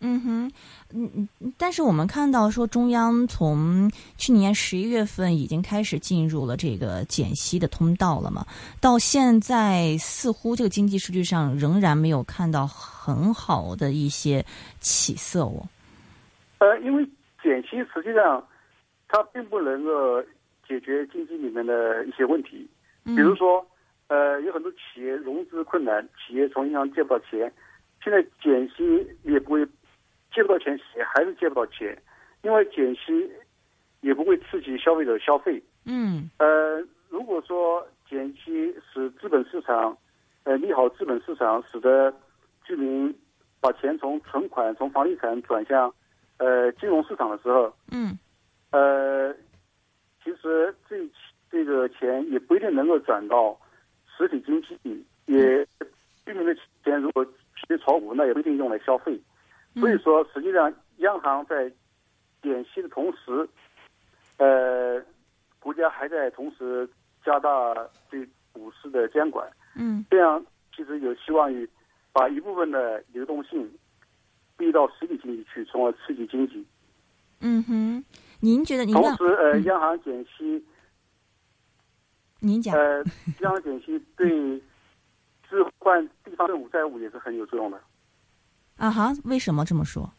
[0.00, 0.52] 嗯哼，
[0.92, 8.46] 嗯嗯，但是我们看到说，中央从去年十一月份已经开始进入了这个减息的通道了嘛，
[8.78, 14.44] 到现在似乎这个经济数据上仍然没有看到很好的一些
[14.80, 15.66] 起色哦。
[16.58, 17.02] 呃，因为
[17.42, 18.46] 减息实际上
[19.08, 20.22] 它并不能够
[20.66, 22.68] 解决经济里面的一些问题，
[23.04, 23.14] 嗯。
[23.14, 23.66] 比如说，
[24.08, 27.52] 呃，有很多企业融资困难，企业从银行借不到钱，
[28.02, 29.66] 现在减息也不会
[30.34, 31.96] 借不到钱，企业还是借不到钱，
[32.42, 33.30] 因为减息
[34.00, 35.62] 也不会刺激消费者消费。
[35.84, 36.30] 嗯。
[36.38, 39.96] 呃，如果说减息使资本市场，
[40.44, 42.12] 呃，利好资本市场，使得
[42.64, 43.12] 居民
[43.60, 45.92] 把钱从存款、从房地产转向
[46.38, 48.16] 呃金融市场的时候，嗯。
[48.72, 49.15] 呃，其
[50.46, 50.96] 实这
[51.50, 53.58] 这个钱也不一定能够转到
[54.16, 55.66] 实体经济，也
[56.24, 56.54] 居民的
[56.84, 59.20] 钱如果去炒股，那也不一定用来消费。
[59.74, 61.70] 所以说，实际上央行在
[62.42, 63.48] 减息的同时，
[64.38, 65.02] 呃，
[65.60, 66.88] 国家还在同时
[67.24, 67.74] 加大
[68.08, 71.68] 对股市的监管，嗯这样其实有希望于
[72.12, 73.70] 把一部分的流动性
[74.56, 76.66] 逼到实体经济去，从而刺激经济。
[77.40, 78.04] 嗯哼，
[78.40, 80.64] 您觉得您让同时，呃，嗯央行减息，
[82.40, 83.02] 您讲呃，
[83.40, 84.28] 央行减息对
[85.48, 87.80] 置换地方政府债务也是很有作用的。
[88.76, 89.12] 啊哈？
[89.24, 90.10] 为什么这么说？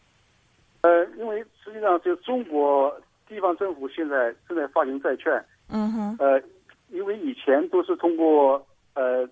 [0.82, 2.92] 呃，因为实际上就中国
[3.28, 6.42] 地方政府现在正在发行债券，嗯哼呃，
[6.90, 9.28] 因为以前都是通过呃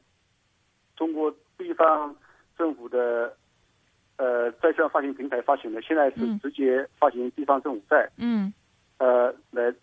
[0.96, 2.14] 中国地方
[2.58, 3.36] 政府的
[4.18, 8.54] 呃债券发行平台发行的，现在是嗯直接发行地方政府债，嗯
[8.98, 9.74] 呃，来，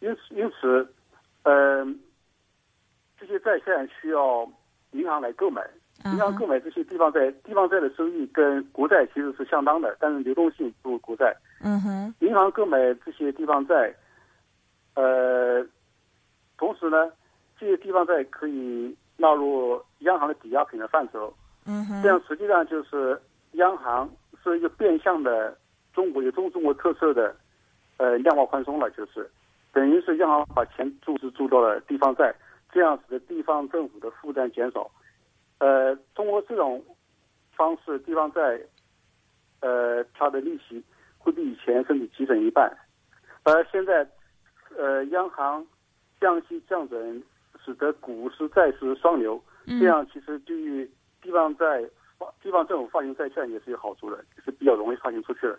[0.00, 0.86] 因此因此，
[1.42, 1.84] 呃，
[3.18, 4.50] 这些债券需要
[4.92, 5.62] 银行来购买。
[6.02, 11.36] 啊银行购买这些地方债，地方债的收益跟国债其实是相当的，但是流动性不如国债。
[11.60, 13.94] 嗯哼银行购买这些地方债，
[14.94, 15.64] 呃，
[16.56, 17.12] 同时呢，
[17.56, 21.32] 这些地方债可以纳入央行的抵押品的范畴，
[21.66, 23.20] 嗯哼这样实际上就是
[23.52, 24.10] 央行
[24.42, 25.56] 是一个变相的
[25.92, 27.36] 中国有中中国特色的
[28.02, 29.30] 呃量化宽松了，就是
[29.72, 32.34] 等于是央行把钱注资注到了地方债，
[32.72, 34.90] 这样使得地方政府的负担减少。
[35.58, 36.82] 呃，通过这种
[37.54, 38.60] 方式，地方债
[39.60, 40.82] 呃它的利息
[41.16, 42.76] 会比以前甚至节省一半，
[43.44, 44.04] 而现在
[44.76, 45.64] 呃央行
[46.20, 47.22] 降息降准，
[47.64, 51.88] 使得股市债市双流，嗯这样其实对于地方债
[52.42, 55.56] 地方政府发行债券也是有好处的，是比较容易发行出去的。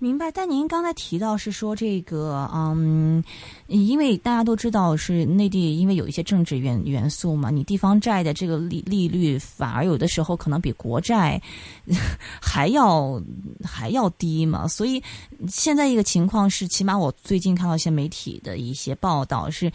[0.00, 3.24] 明白，但您刚才提到是说这个，嗯，
[3.68, 11.40] 因为大家都知道是内地，因为有一些政治元元素嘛，你地方债的这个利利率反而有的时候可能比国债
[12.42, 13.22] 还要
[13.64, 15.02] 还要低嘛，所以
[15.48, 19.72] 现在一个情况是，起码我最近看到一些媒体的一些报道是，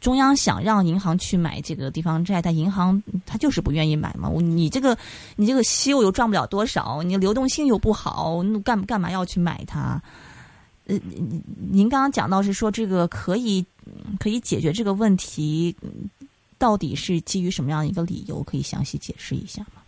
[0.00, 4.98] 中央想让银行去买这个地方债，但银行它就是不愿意买嘛，你这个
[5.36, 10.00] 你这个息我又赚不了多少，你流动性又不好，那干干嘛要去买它？
[10.88, 13.62] 呃，您您刚刚讲到是说这个可以
[14.18, 16.08] 可以解决这个问题，嗯
[16.58, 18.42] 到底是基于什么样一个理由？
[18.42, 19.82] 可以详细解释一下吗？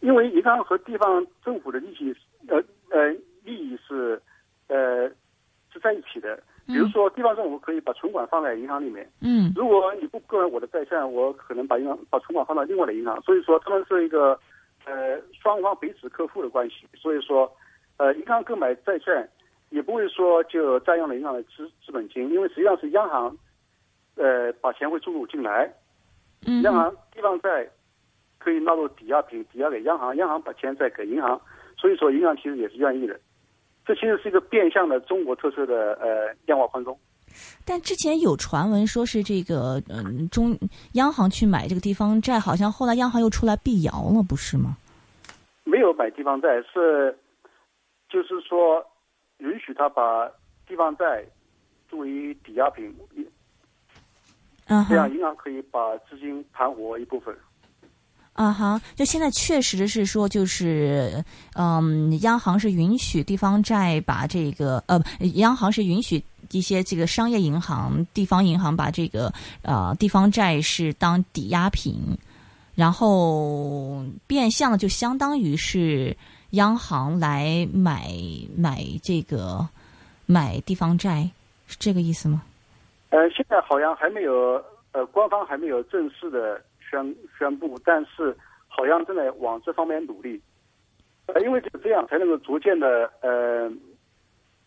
[0.00, 2.12] 因为银行和地方政府的利息，
[2.48, 3.08] 呃呃，
[3.44, 4.20] 利益是
[4.66, 5.08] 呃
[5.72, 6.42] 是在一起的。
[6.66, 14.38] 比如说，地方政府可以把存款放在银行里面，嗯如果你不购买我的债券，我可能把银行把存款放到另外的银行，所以说他们是一个
[14.84, 16.86] 呃双方彼此客户的关系。
[16.94, 17.50] 所以说，
[18.02, 19.28] 呃，银行购买债券
[19.70, 23.36] 也不会说就占用了银行的资资本金，因为实际上是央行
[24.16, 25.72] 呃把钱会注入进来，
[26.44, 27.64] 嗯央行地方债
[28.38, 31.40] 可以纳入抵押品，抵押给央行，央行把钱再给银行，
[31.78, 33.16] 所以说银行其实也是愿意的。
[33.86, 36.98] 这其实是一个变相的中国特色的呃量化宽松。
[37.64, 40.58] 但之前有传闻说是这个嗯中
[40.94, 44.76] 央行去买这个地方债，好像后来央行又出来辟谣了，不是吗？
[45.62, 47.16] 没有买地方债，是
[48.12, 48.84] 就是说
[49.38, 50.28] 允许他把
[50.66, 51.24] 地方债
[51.88, 52.94] 作为抵押品，
[54.66, 57.34] 嗯这样，银行可以把资金盘活一部分。
[58.34, 61.22] 啊哈，就现在确实是说，就是
[61.54, 64.98] 嗯，央行是允许地方债把这个呃，
[65.34, 71.94] 央行是允许一些这个商业银行、地方银行把这个呃地方债是当抵押品，
[72.74, 76.16] 然后变相的就相当于是
[76.52, 78.08] 央行来买
[78.56, 79.66] 买这个
[80.26, 81.30] 买地方债，
[81.66, 82.42] 是这个意思吗？
[83.10, 84.62] 呃，现在好像还没有
[84.92, 88.36] 呃，官方还没有正式的宣宣布，但是
[88.68, 90.40] 好像正在往这方面努力。
[91.26, 93.70] 呃，因为只有这样才能够逐渐的呃，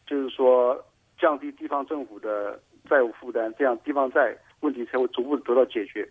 [0.07, 0.83] 就是说
[1.19, 6.07] 降低地方政府的债务负担，这样地方债问题才会逐步得到解决。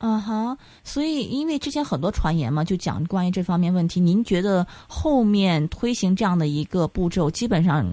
[0.00, 4.00] 啊哈，所以因为之前很多传言嘛，就讲关于这方面问题。
[4.00, 7.86] 您觉得后面推行这样的一个步骤，基本上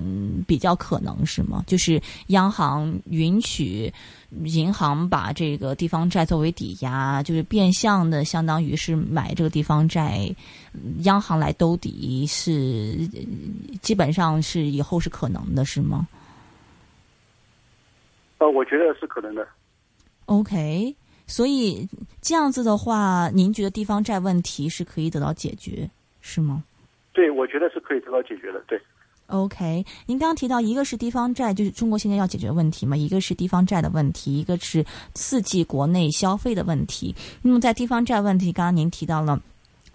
[0.48, 1.62] 比较可能是吗？
[1.68, 3.94] 就是央行允许
[4.46, 10.34] 银行把这个地方债作为抵押，就是变相的相当于是买这个地方债，
[11.00, 13.06] 央行来兜底，是
[13.82, 16.08] 基本上是以后是可能的，是吗？
[18.38, 19.46] 呃，我觉得是可能的。
[20.28, 20.96] OK。
[21.28, 21.88] 所以
[22.22, 25.88] 这样子的话，您觉得地方债问题是可以得到解决，
[26.22, 26.64] 是吗？
[27.14, 28.64] 对，我觉得是可以得到解决的。
[28.68, 28.82] 对。
[29.28, 37.14] OK，您刚刚提到一个是地方债，就是中国现在要解决问题嘛；一个是地方债的问题，一个是刺激国内消费的问题。
[37.42, 39.38] 那么在地方债问题，刚刚您提到了。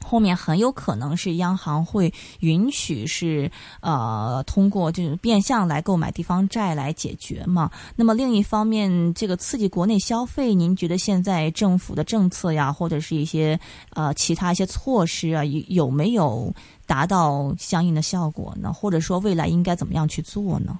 [0.02, 7.70] 后面很有可能是央行会允许是呃通过就是变相来购买地方债来解决嘛？
[7.96, 13.58] 那么另一方面，这个刺激国内消费，您觉得现在政府的政策呀，或者是一些
[13.94, 16.52] 呃其他一些措施啊，有有没有
[16.86, 18.72] 达到相应的效果呢？
[18.72, 20.78] 或者说未来应该怎么样去做呢？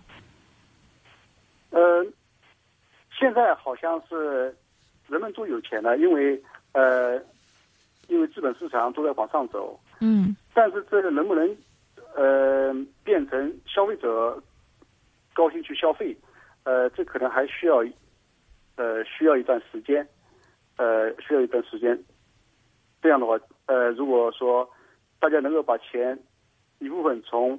[1.70, 1.80] 呃，
[3.18, 4.54] 现在好像是
[5.08, 7.22] 人们都有钱了，因为呃。
[8.12, 11.56] 因为资本市场都在往上走，嗯，但是这个能不能，
[12.14, 12.70] 呃，
[13.02, 14.38] 变成消费者
[15.32, 16.14] 高兴去消费，
[16.64, 17.82] 呃，这可能还需要，
[18.76, 20.06] 呃，需要一段时间，
[20.76, 21.98] 呃，需要一段时间。
[23.00, 24.68] 这样的话，呃，如果说
[25.18, 26.18] 大家能够把钱
[26.80, 27.58] 一部分从，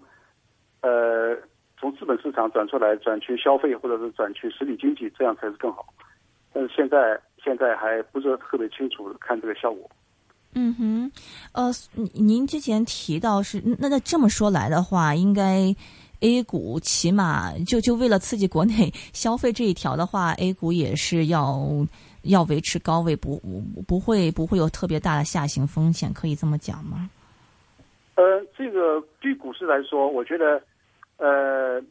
[0.82, 1.36] 呃，
[1.80, 5.84] 从资本市场转出来，转去消费，或者是转去实体经济，这样才是更好。
[6.54, 9.90] 但是现在现在还不是特别清楚看这个效果。
[10.56, 11.12] 嗯哼，
[11.52, 11.72] 呃，
[12.14, 15.76] 您之前提到是那那这么说来的话，应该
[16.22, 21.68] A 股起码就就为了刺激国内消费这一条的话，A 股也是要
[22.22, 23.42] 要维持高位，不
[23.88, 27.10] 不会不会有特别大的下行风险，可以这么讲吗？
[28.16, 30.62] 呃，这个对股市来说，我觉得
[31.18, 31.82] 呃，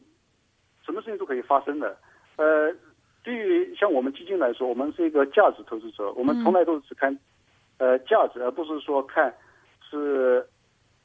[0.85, 1.95] 什么事情都可以发生的。
[2.37, 2.73] 呃，
[3.23, 7.15] 对于像我们基金来说，我们是一个价值投资者，我们从来都是只看。
[7.77, 9.33] 呃，价值而不是说看
[9.89, 10.45] 是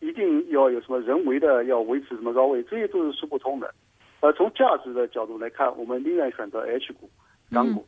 [0.01, 3.75] 一定要有什么人为的要维持什么高位，这些都是说不通的。
[4.21, 7.09] 呃，从价值的角度来看，我们宁愿选择 H 股、
[7.53, 7.87] 港股。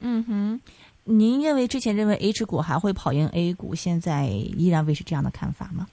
[0.00, 0.60] 嗯哼，
[1.04, 5.86] 您认为之前认为 H 股还会跑赢 A 股，现在依然维持这样的看法吗？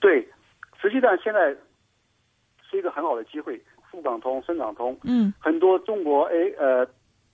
[0.00, 0.26] 对，
[0.80, 1.54] 实际上现在
[2.68, 6.86] 是一个很好的机会，沪港通、深港通，嗯，很多中国 A 呃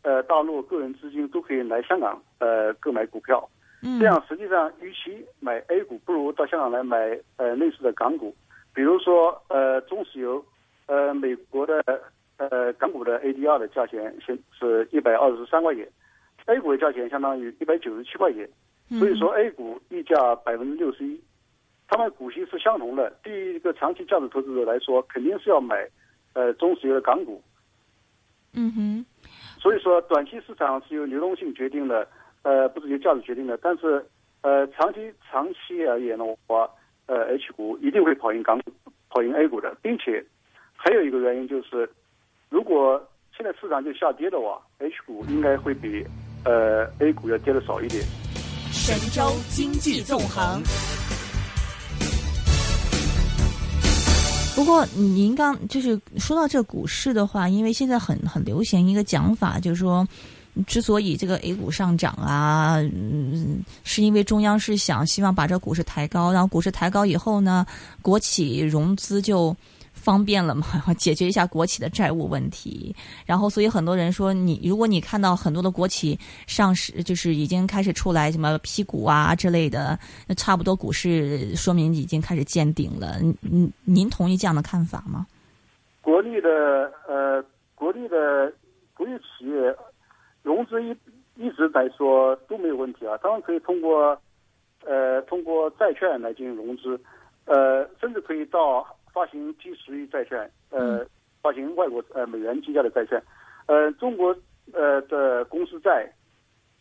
[0.02, 3.48] 呃大陆个人资金都可以来香港呃购买股票。
[3.98, 8.32] 这样实际上，与其买 A 股，不如到香港来买呃类似的港股，
[8.72, 10.44] 比如说呃中石油，
[10.86, 11.82] 呃美国的
[12.36, 15.88] 呃港股的 ADR 的价钱现是一百二十三块钱
[16.46, 18.48] ，A 股的价钱相当于一百九十七块钱，
[19.00, 21.20] 所以说 A 股溢价百分之六十一，
[21.88, 23.10] 他们股息是相同的。
[23.24, 25.88] 对于一个长期价值投资者来说，肯定是要买
[26.34, 27.42] 呃中石油的港股。
[28.54, 29.06] 嗯哼，
[29.58, 32.06] 所以说短期市场是由流动性决定的。
[32.42, 34.04] 呃，不是由价值决定的，但是，
[34.40, 34.98] 呃，长期
[35.30, 36.68] 长期而言的话，
[37.06, 38.72] 呃，H 股一定会跑赢港股，
[39.10, 40.24] 跑赢 A 股的，并且
[40.74, 41.88] 还有一个原因就是，
[42.48, 43.00] 如果
[43.36, 46.04] 现在市场就下跌的话，H 股应该会比
[46.44, 48.02] 呃 A 股要跌的少一点。
[48.72, 50.60] 神州经济纵横。
[54.56, 60.04] 不过您刚就是说到这股市的话，因为现在很很流行一个讲法，就是说。
[60.66, 67.64] 之所以这个 A 股上涨啊，嗯，是因为中央是想希望把这股市抬高，然后股市抬高以后呢，
[68.02, 69.56] 国企融资就
[69.94, 70.66] 方便了嘛，
[70.98, 72.94] 解决一下国企的债务问题。
[73.24, 83.18] 然后，所以很多人说，你如果你看到很多的国企上市，就是已经开始出来什么批股啊之类的，那差不多股市说明已经开始见顶了。
[83.40, 85.26] 您您同意这样的看法吗？
[86.02, 86.48] 国内的
[87.08, 87.42] 呃，
[87.74, 88.52] 国内的
[88.94, 89.74] 国有企业。
[90.42, 90.96] 融资一
[91.36, 94.20] 一直在说都没有问题啊，当然可以通过，
[94.84, 97.00] 呃，通过债券来进行融资，
[97.46, 101.06] 呃，甚至可以到发行低十一债券，呃，
[101.40, 103.22] 发行外国呃美元计价的债券，
[103.66, 104.36] 呃，中国
[104.72, 106.12] 呃的公司债，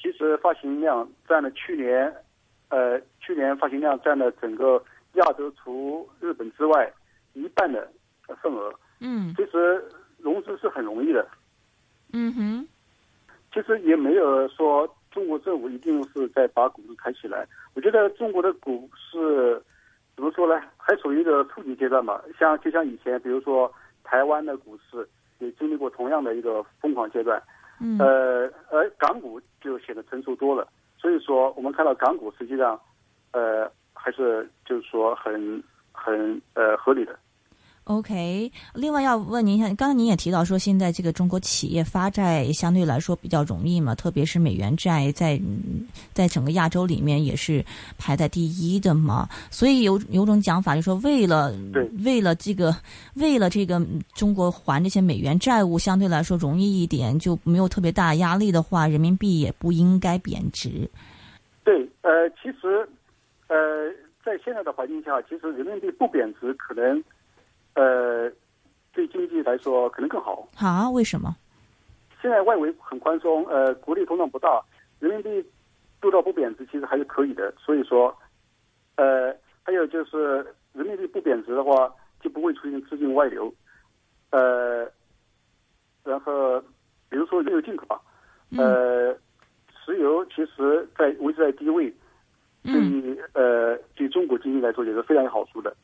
[0.02, 2.14] 其实发行量占了去年，
[2.70, 6.92] 呃，去年发行量占了整个亚洲除日本之外
[7.34, 7.88] 一半的
[8.42, 8.74] 份额。
[9.00, 9.84] 嗯，其实
[10.18, 11.28] 融资是很容易的。
[12.14, 12.68] 嗯哼。
[13.54, 17.46] 其实也没有说中国政府一定是在把股市抬起来。
[17.74, 19.62] 我觉得中国的股市
[20.16, 20.62] 怎么说呢？
[20.78, 22.22] 还处于一个初级阶段吧。
[22.40, 23.72] 像就像以前，比如说
[24.04, 25.08] 台湾的股市
[25.40, 27.42] 也经历过同样的一个疯狂阶段。
[27.80, 27.98] 嗯。
[28.00, 30.68] 呃，而港股就显得成熟多了。
[30.98, 32.80] 所以说我们看到港股实际上，
[33.32, 37.18] 呃，还是就是说很很呃合理的。
[37.92, 45.38] OK，另外要问您一下，刚才您也提到说，现在这个中国企业发债相对来说比较容易嘛，特别是美元债在
[46.14, 47.64] 在整个亚洲里面也是
[47.98, 51.54] 排在第一的嘛，所以有有种讲法，就说为了
[52.06, 52.74] 为了这个
[53.16, 60.90] 为了这个中国还这些美元债务相对来说容易一点，就没有特别大压力的话，人民币也不应该贬值。
[61.66, 62.88] 对，呃，其实
[63.50, 63.92] 呃，
[64.24, 67.04] 在现在的环境下，其实人民币不贬值可能。
[67.74, 68.30] 呃，
[68.94, 70.48] 对经济来说可能更好。
[70.58, 70.90] 啊？
[70.90, 71.36] 为什么？
[72.22, 74.62] 现在外围很宽松，呃，国内通胀不大，
[75.00, 75.50] 人民币
[76.02, 77.52] 做到不贬值，其实还是可以的。
[77.58, 78.16] 所以说，
[78.96, 81.92] 呃，还有就是人民币不贬值的话，
[82.22, 83.52] 就不会出现资金外流。
[84.30, 84.88] 呃，
[86.04, 86.62] 然后
[87.10, 88.00] 比如说原油进口吧，
[88.58, 89.12] 呃，
[89.84, 91.92] 石油其实在维持在低位，
[92.64, 95.76] 对呃对中国经济来说也是非常有好处的。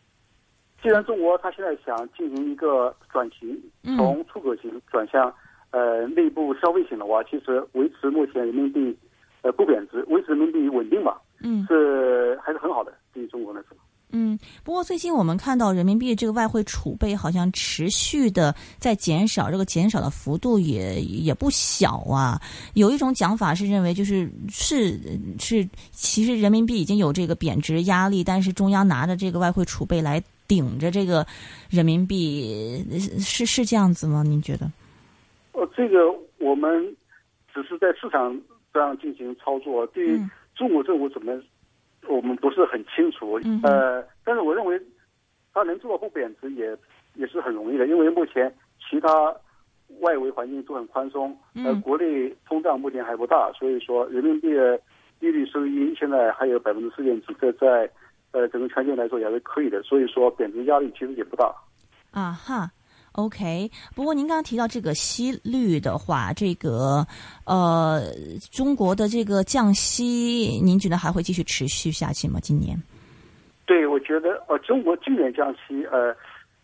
[0.81, 3.59] 既然中国它现在想进行一个转型，
[3.97, 5.33] 从出口型转向
[5.71, 8.95] 呃内部消费型的话，其实维持目前人民币
[9.41, 13.75] 呃不贬值，维持人民币稳定吧，嗯，是还是很好的，对于中国来说。
[14.11, 22.39] 嗯，不过最近我们看到人民币这个外汇储备好像持续的在减少，这个减少的幅度也也不小啊。
[22.75, 24.97] 有一种讲法是认为，就是是
[25.39, 30.23] 是，其实人民币已经有这个贬值压力，但是中央拿着这个外汇储备来。
[30.47, 31.25] 顶着这个
[31.69, 32.83] 人民币
[33.19, 34.23] 是是这样子吗？
[34.23, 34.71] 您觉得？
[35.53, 35.97] 呃，这个
[36.39, 36.95] 我们
[37.53, 38.39] 只是在市场
[38.73, 40.19] 上进行操作，对于
[40.55, 41.33] 中国政府怎么，
[42.07, 43.39] 我们不是很清楚。
[43.63, 44.79] 呃，但是我认为，
[45.53, 46.75] 它能做到不贬值也
[47.15, 48.53] 也是很容易的，因为目前
[48.89, 49.35] 其他
[49.99, 54.79] 外围环境都很宽松，呃，国内通胀目前还不大，所以说人民币的
[55.19, 57.89] 利率收益现在还有百分之四点几，这在。
[58.31, 61.53] 呃，整个全球来说也是可以的，所以说贬值压力其实也不大。
[62.11, 62.69] 啊哈
[63.13, 63.69] ，OK。
[63.95, 67.05] 不过您刚刚提到这个息率的话，这个
[67.45, 68.01] 呃，
[68.51, 72.39] 中国的这个降息，您觉得还会继续持续下去吗？
[72.41, 72.77] 今年？
[73.65, 76.15] 对，我觉得呃，中国今年降息呃，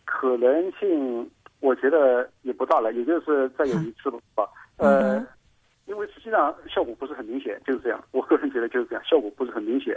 [0.05, 4.47] 可能性我觉得也不大了，也就是再有一次吧。
[4.77, 5.19] 呃，
[5.85, 8.03] 因为实际上效果不是很明显，就是这样。
[8.11, 9.95] 我个人觉得就是这样，效果不是很明显。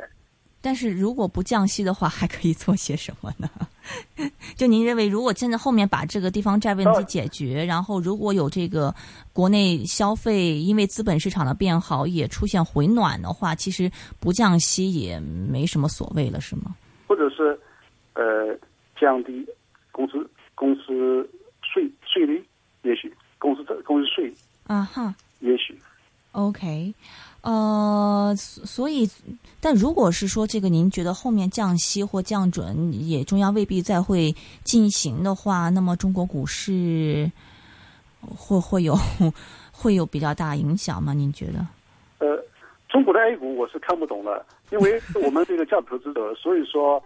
[0.67, 3.49] 但是如果不降息的话，还可以做些什么呢？
[4.57, 8.93] 就您认为，如果现在后面把这个地方债问题解决，然后如果有这个
[9.33, 13.89] 国内消费因为资本市场的变好也出现回暖的话，其实
[14.19, 16.75] 不降息也没什么所谓了，是吗？
[17.07, 17.57] 或者是
[18.15, 18.59] 呃
[19.01, 19.47] 降低
[19.93, 21.31] 公司公司
[21.63, 22.45] 税税率，
[22.83, 24.35] 也许公司的公司税
[24.67, 25.81] 啊哈，也许
[26.33, 26.93] OK。
[27.47, 29.09] 呃，所以，
[29.61, 34.35] 但如果是说这个，您觉得后面降息或降准也中央未必再会
[34.65, 37.31] 进行的话，那么中国股市
[38.21, 38.97] 会会有
[39.71, 41.15] 会有比较大影响吗？
[41.15, 41.65] 您觉得？
[42.19, 42.37] 呃，
[42.89, 47.01] 中国的 A 股我是看不懂的，因为我们这个价值投资者，所以说，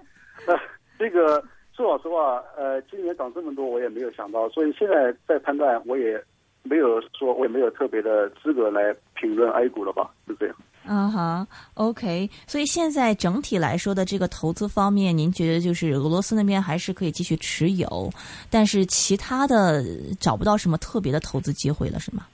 [0.46, 0.58] 呃，
[0.98, 1.44] 这个
[1.76, 6.18] 说老实话，呃，今年涨这么多我也没有想到，所以现在在判断我也。
[6.62, 10.10] 没有说，我也没有特别的资格来评论 A 股了吧？
[10.26, 10.56] 就这样。
[10.86, 12.28] 嗯哼，OK。
[12.46, 18.10] 所以现在整体来说的这个投资方面，您觉得就是俄罗斯那边还是可以继续持有，
[18.50, 19.84] 但是其他的
[20.18, 22.26] 找不到什么特别的投资机会了，是吗？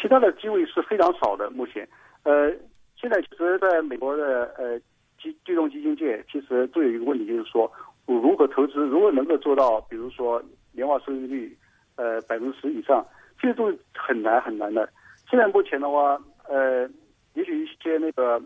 [0.00, 1.50] 其他的机会是非常少的。
[1.50, 1.86] 目前，
[2.24, 2.50] 呃，
[2.98, 4.78] 现在其实在美国的呃
[5.22, 7.70] 基金融基金界，其实都有一个问题，就是说
[8.06, 10.42] 我如何投资，如何能够做到，比如说
[10.72, 11.56] 年化收益率
[11.96, 13.04] 呃百分之十以上。
[13.42, 14.88] 这些都是很难很难的。
[15.28, 16.16] 现在目前的话，
[16.48, 16.88] 呃，
[17.34, 18.40] 也许一些那个，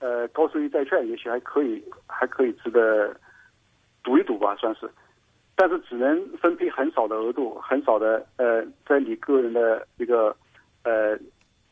[0.00, 3.16] 呃，高收益债券，也许还可以，还可以值得
[4.02, 4.90] 赌一赌吧，算是。
[5.56, 10.36] 但是只能分配很少的额度，很少的，呃，在你个人的这个
[10.82, 11.18] 呃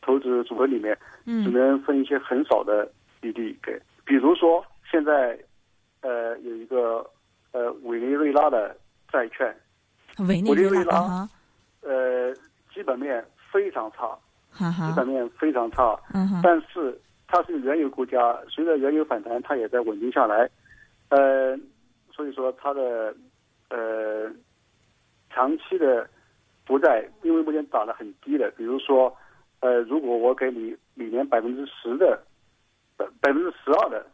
[0.01, 3.79] 投资组合里面，只能分一些很少的比例给。
[4.03, 5.37] 比如说，现在
[6.01, 7.07] 呃有一个
[7.51, 8.75] 呃委内瑞拉的
[9.11, 9.55] 债券，
[10.27, 11.29] 委内瑞拉。
[11.81, 12.33] 呃，
[12.73, 14.17] 基本面非常差，
[14.57, 15.99] 基本面非常差。
[16.13, 20.49] 嗯但是它是原油国家，随着原油反弹，它也在稳定下来。
[21.09, 21.57] 呃，
[22.11, 23.15] 所以说它的
[23.69, 24.29] 呃
[25.29, 26.07] 长期的
[26.65, 29.15] 不在，因为目前打得很低的，比如说
[29.61, 32.21] 呃，如果我给你每年百分之十的
[32.97, 34.05] 百分之十二的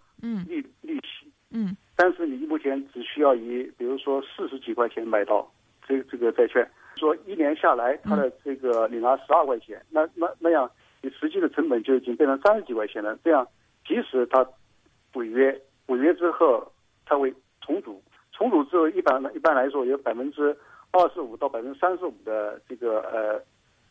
[0.47, 5.51] 利利息，嗯，但是你目前只需要以比如说四十几块钱买到
[5.87, 6.67] 这这个债券。
[6.97, 10.69] 说一年下来，他的这个你拿十二块钱，那那那样
[11.01, 13.17] 你实际的成本就已经变成三十几块钱了。
[13.23, 13.47] 这样，
[13.87, 14.45] 即使他
[15.13, 16.69] 违约，违约之后
[17.05, 18.01] 他会重组，
[18.33, 20.55] 重组之后一般一般来说有百分之
[20.91, 23.39] 二十五到百分之三十五的这个呃，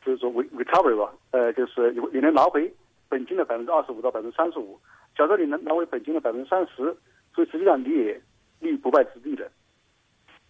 [0.05, 2.71] 就是说 recovery 吧，呃，就是你你能拿回
[3.09, 4.79] 本金的百分之二十五到百分之三十五。
[5.17, 6.95] 假设你能拿回本金的百分之三十，
[7.35, 8.21] 所以实际上你也
[8.61, 9.51] 立不败之地的。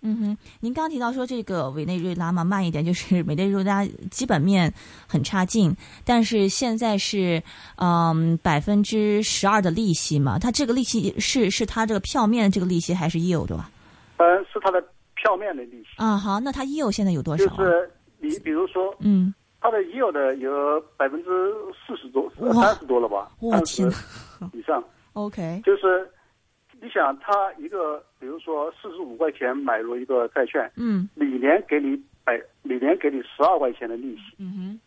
[0.02, 4.72] 嗯哼，您刚提到说这个委内瑞拉嘛，慢一点，就是 委内瑞拉基本面
[5.08, 5.74] 很差劲，
[6.04, 7.42] 但是现在是
[7.76, 13.70] 嗯百分之十二的利息嘛，它这个利息是是它这个票面这个利息还是 yield 对吧？
[14.18, 14.80] 嗯，是它的
[15.14, 15.88] 票面的利息。
[15.96, 17.44] 啊，好，那它 yield 现在有多少？
[17.46, 17.90] 就是
[18.20, 21.28] 你比如说，嗯，它的 yield 有百分之
[21.86, 23.30] 四十多、三十多了吧？
[23.40, 23.90] 我天，
[24.52, 24.82] 以上。
[25.14, 26.08] OK，就是。
[26.86, 34.80] 你想，他一个，比如说四十五块钱买入一个债券，嗯，每年给你百，每年给你十二块钱的利息，嗯哼，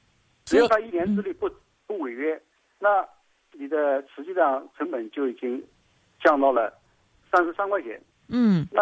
[0.45, 1.51] 只要他一年之内不
[1.85, 2.41] 不违约，
[2.79, 3.05] 那
[3.51, 5.61] 你的实际上成本就已经
[6.23, 6.73] 降到了
[7.29, 8.81] 三十三块钱，嗯，那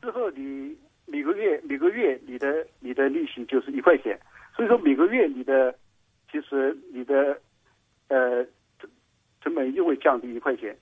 [0.00, 0.76] 之后你
[1.06, 4.16] 每个月每个月你的你的利息就是一块钱，
[4.54, 5.74] 所以说每个月你的
[6.30, 7.36] 其实你的
[8.06, 8.46] 呃
[9.42, 10.72] 成本又会降低一块钱。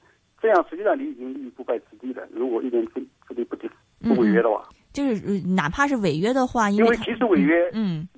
[0.42, 2.26] 这样实际上你已经立于不败之地了。
[2.32, 2.94] 如果一年之
[3.28, 3.70] 之内不停
[4.00, 8.08] 不违约的话，就是哪怕是违约的话，因为即使违约，嗯，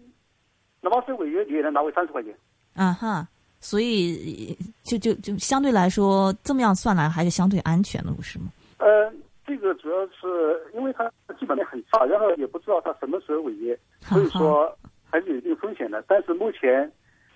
[0.81, 2.35] 哪怕是违约，你也能拿回三十块钱。
[2.72, 3.29] 啊哈，
[3.61, 8.47] 所以就就就相对来说，这么样算来还是相对安全的，不是吗？
[8.79, 9.12] 呃，
[9.47, 11.07] 这个主要是因为它
[11.39, 14.75] 基本面很差，然后也不知道它什么时候违约，所以说
[15.11, 16.03] 还是有一定风险的。
[16.09, 16.91] 但是目前，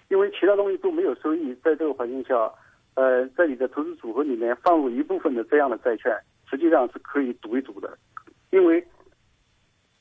[0.09, 2.35] 因为其他东西都没有收益，在这个环境下。
[2.99, 6.13] 呃，在你的投资组合里面放入一部分的这样的债券，
[6.51, 7.97] 实际上是可以赌一赌的，
[8.51, 8.85] 因为，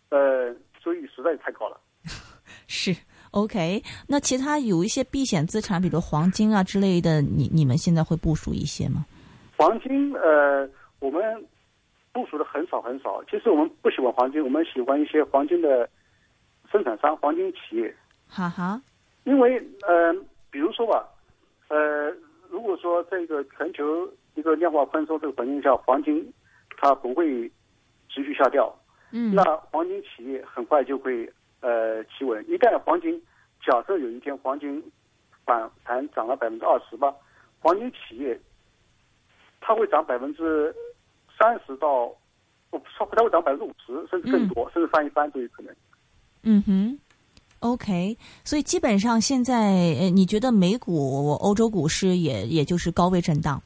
[0.09, 0.51] 呃，
[0.83, 1.79] 收益实在太高了。
[2.65, 2.95] 是
[3.29, 9.05] OK，那其他有一些避险资产，比如黄金啊之类的，你你们现在会部署一些吗？
[9.57, 10.67] 黄金，呃，
[10.99, 11.21] 我们
[12.11, 13.23] 部署的很少很少。
[13.25, 15.87] 其实我们不喜欢黄金，我们喜欢一些黄金的
[16.71, 17.95] 生产商、黄金企业。
[18.27, 18.81] 哈哈。
[19.25, 20.11] 因为，呃，
[20.49, 21.07] 比如说吧，
[21.67, 22.11] 呃。
[22.57, 26.27] 如果说这个全球一个量化宽松这个环境下，黄金
[26.75, 27.47] 它不会
[28.09, 28.75] 持续下掉，
[29.11, 31.31] 嗯，那黄金企业很快就会
[31.61, 32.43] 呃企稳。
[32.49, 33.21] 一旦黄金
[33.63, 34.83] 假设有一天黄金
[35.45, 37.13] 反弹涨了百分之二十吧，
[37.59, 38.39] 黄金企业
[39.61, 40.73] 它会涨百分之
[41.37, 42.11] 三十到
[42.71, 45.71] 不，它会涨百分之五十甚至更多，甚至翻一番都有可能。
[46.41, 46.99] 嗯哼。
[47.59, 53.61] OK，所以基本上现在，呃，你觉得美股、欧洲股市也也就是高位震荡？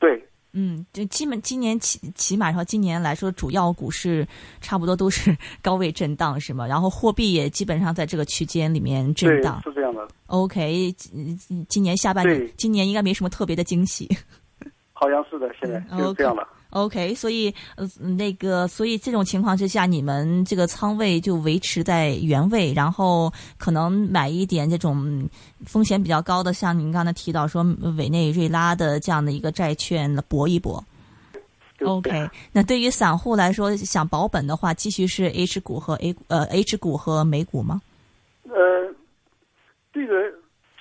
[0.00, 0.20] 对，
[0.52, 4.26] 嗯，就基本今年起起码说，今年来说，主要股市
[4.60, 6.66] 差不多都是 高位震荡，是吗？
[6.66, 10.06] 然后货币也基本上在这个区间里面震荡，是这样的。
[10.26, 10.92] OK，
[11.68, 14.08] 今年下半年，今年应该没什么特别的惊喜。
[14.92, 16.46] 好像是的，现在就是这样的。
[16.70, 17.88] OK，所以呃，
[18.18, 25.26] 那个，所以这种情况之下，你们这个仓位就维持在原位，然后可能买一点这种
[25.64, 27.62] 风险比较高的，像您刚才提到说
[27.96, 30.82] 委内瑞拉的这样的一个债券搏一搏。
[31.82, 37.80] OK，那对于散户来说，想保本的话，继续是 H 股和 A 呃 H 股和美股吗？
[38.44, 38.94] 呃，
[39.94, 40.14] 这个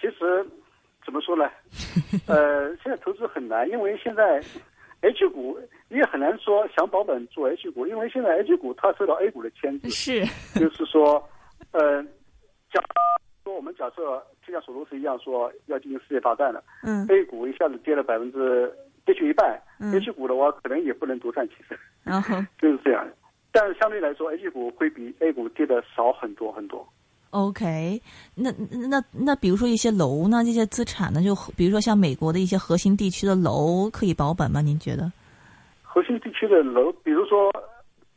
[0.01, 0.45] 其实
[1.05, 1.45] 怎么说呢？
[2.25, 4.43] 呃，现在投资很难，因为现在。
[5.09, 5.57] H 股
[5.89, 10.25] 你也很难说想保本做 H 股，因为现在 H 股它受到 A 股的牵制，是，
[10.59, 11.23] 就是说，
[11.71, 12.01] 呃，
[12.71, 12.81] 假
[13.43, 18.71] 说我们假设就像索罗斯一样说要进行世界大战了，嗯，A 股一下子跌了百分之
[19.05, 19.61] 跌去一半
[19.93, 23.07] ，H 股的话可能也不能独善其身，然 后就是这样，
[23.51, 26.87] 但是相对来说 H 股会比 A 股跌的少很多很多。
[27.35, 28.01] OK，
[28.33, 28.49] 那
[28.87, 34.61] 那那比如说一些楼呢，这些资产呢，就比如说像美国的一些核心地区的楼，可以保本吗？
[34.61, 35.11] 您觉得？
[35.83, 37.51] 核心地区的楼，比如说，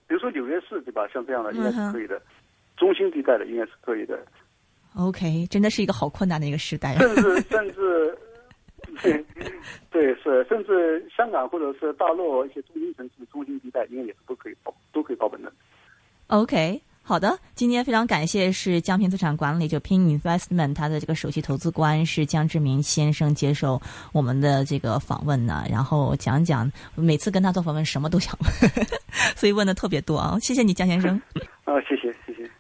[0.07, 1.05] 比如说纽约市，对吧？
[1.13, 2.23] 像这样的应该是可以的，
[2.77, 4.17] 中心地带的应该是可以的。
[4.95, 6.97] OK，真的是一个好困难的一个时代。
[6.99, 8.19] 甚至甚至，
[9.03, 9.25] 对
[9.91, 15.53] 对是，甚至香港或者是大陆一些中心城市的中心地带，应该也是都可以保，都可以保本的。
[16.29, 16.81] OK。
[17.09, 23.81] 好的，今天非常感谢是江平资产管理就 Pin Investment 他的这个首席投资官是江志明先生接受
[24.13, 28.87] 我们的这个访问呢，然后讲讲每次跟他做访问什么都想问，
[29.35, 31.19] 所以问的特别多啊，谢谢你江先生。
[31.65, 32.51] 啊， 谢谢谢谢。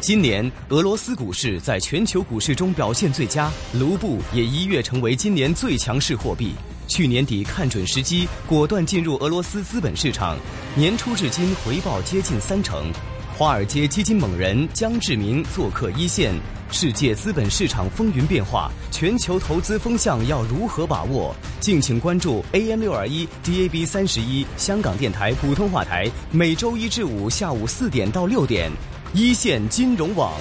[0.00, 6.54] 今年俄罗斯股市在全球股市中表现最佳，卢布也一跃成为今年最强势货币。
[6.86, 10.36] 去年底看准时机，果断进入俄罗斯资本市场，
[10.74, 12.90] 年初至今回报接近三成。
[13.36, 16.34] 华尔街基金猛人江志明做客一线，
[16.70, 21.34] 世界资本市场风云变化，全球投资风向要如何把握？
[21.60, 28.70] 敬请关注 AM 六二一 DAB 三十一香港电台普通话台，每周一至五下午四点到六点，
[29.12, 30.32] 一线金融网。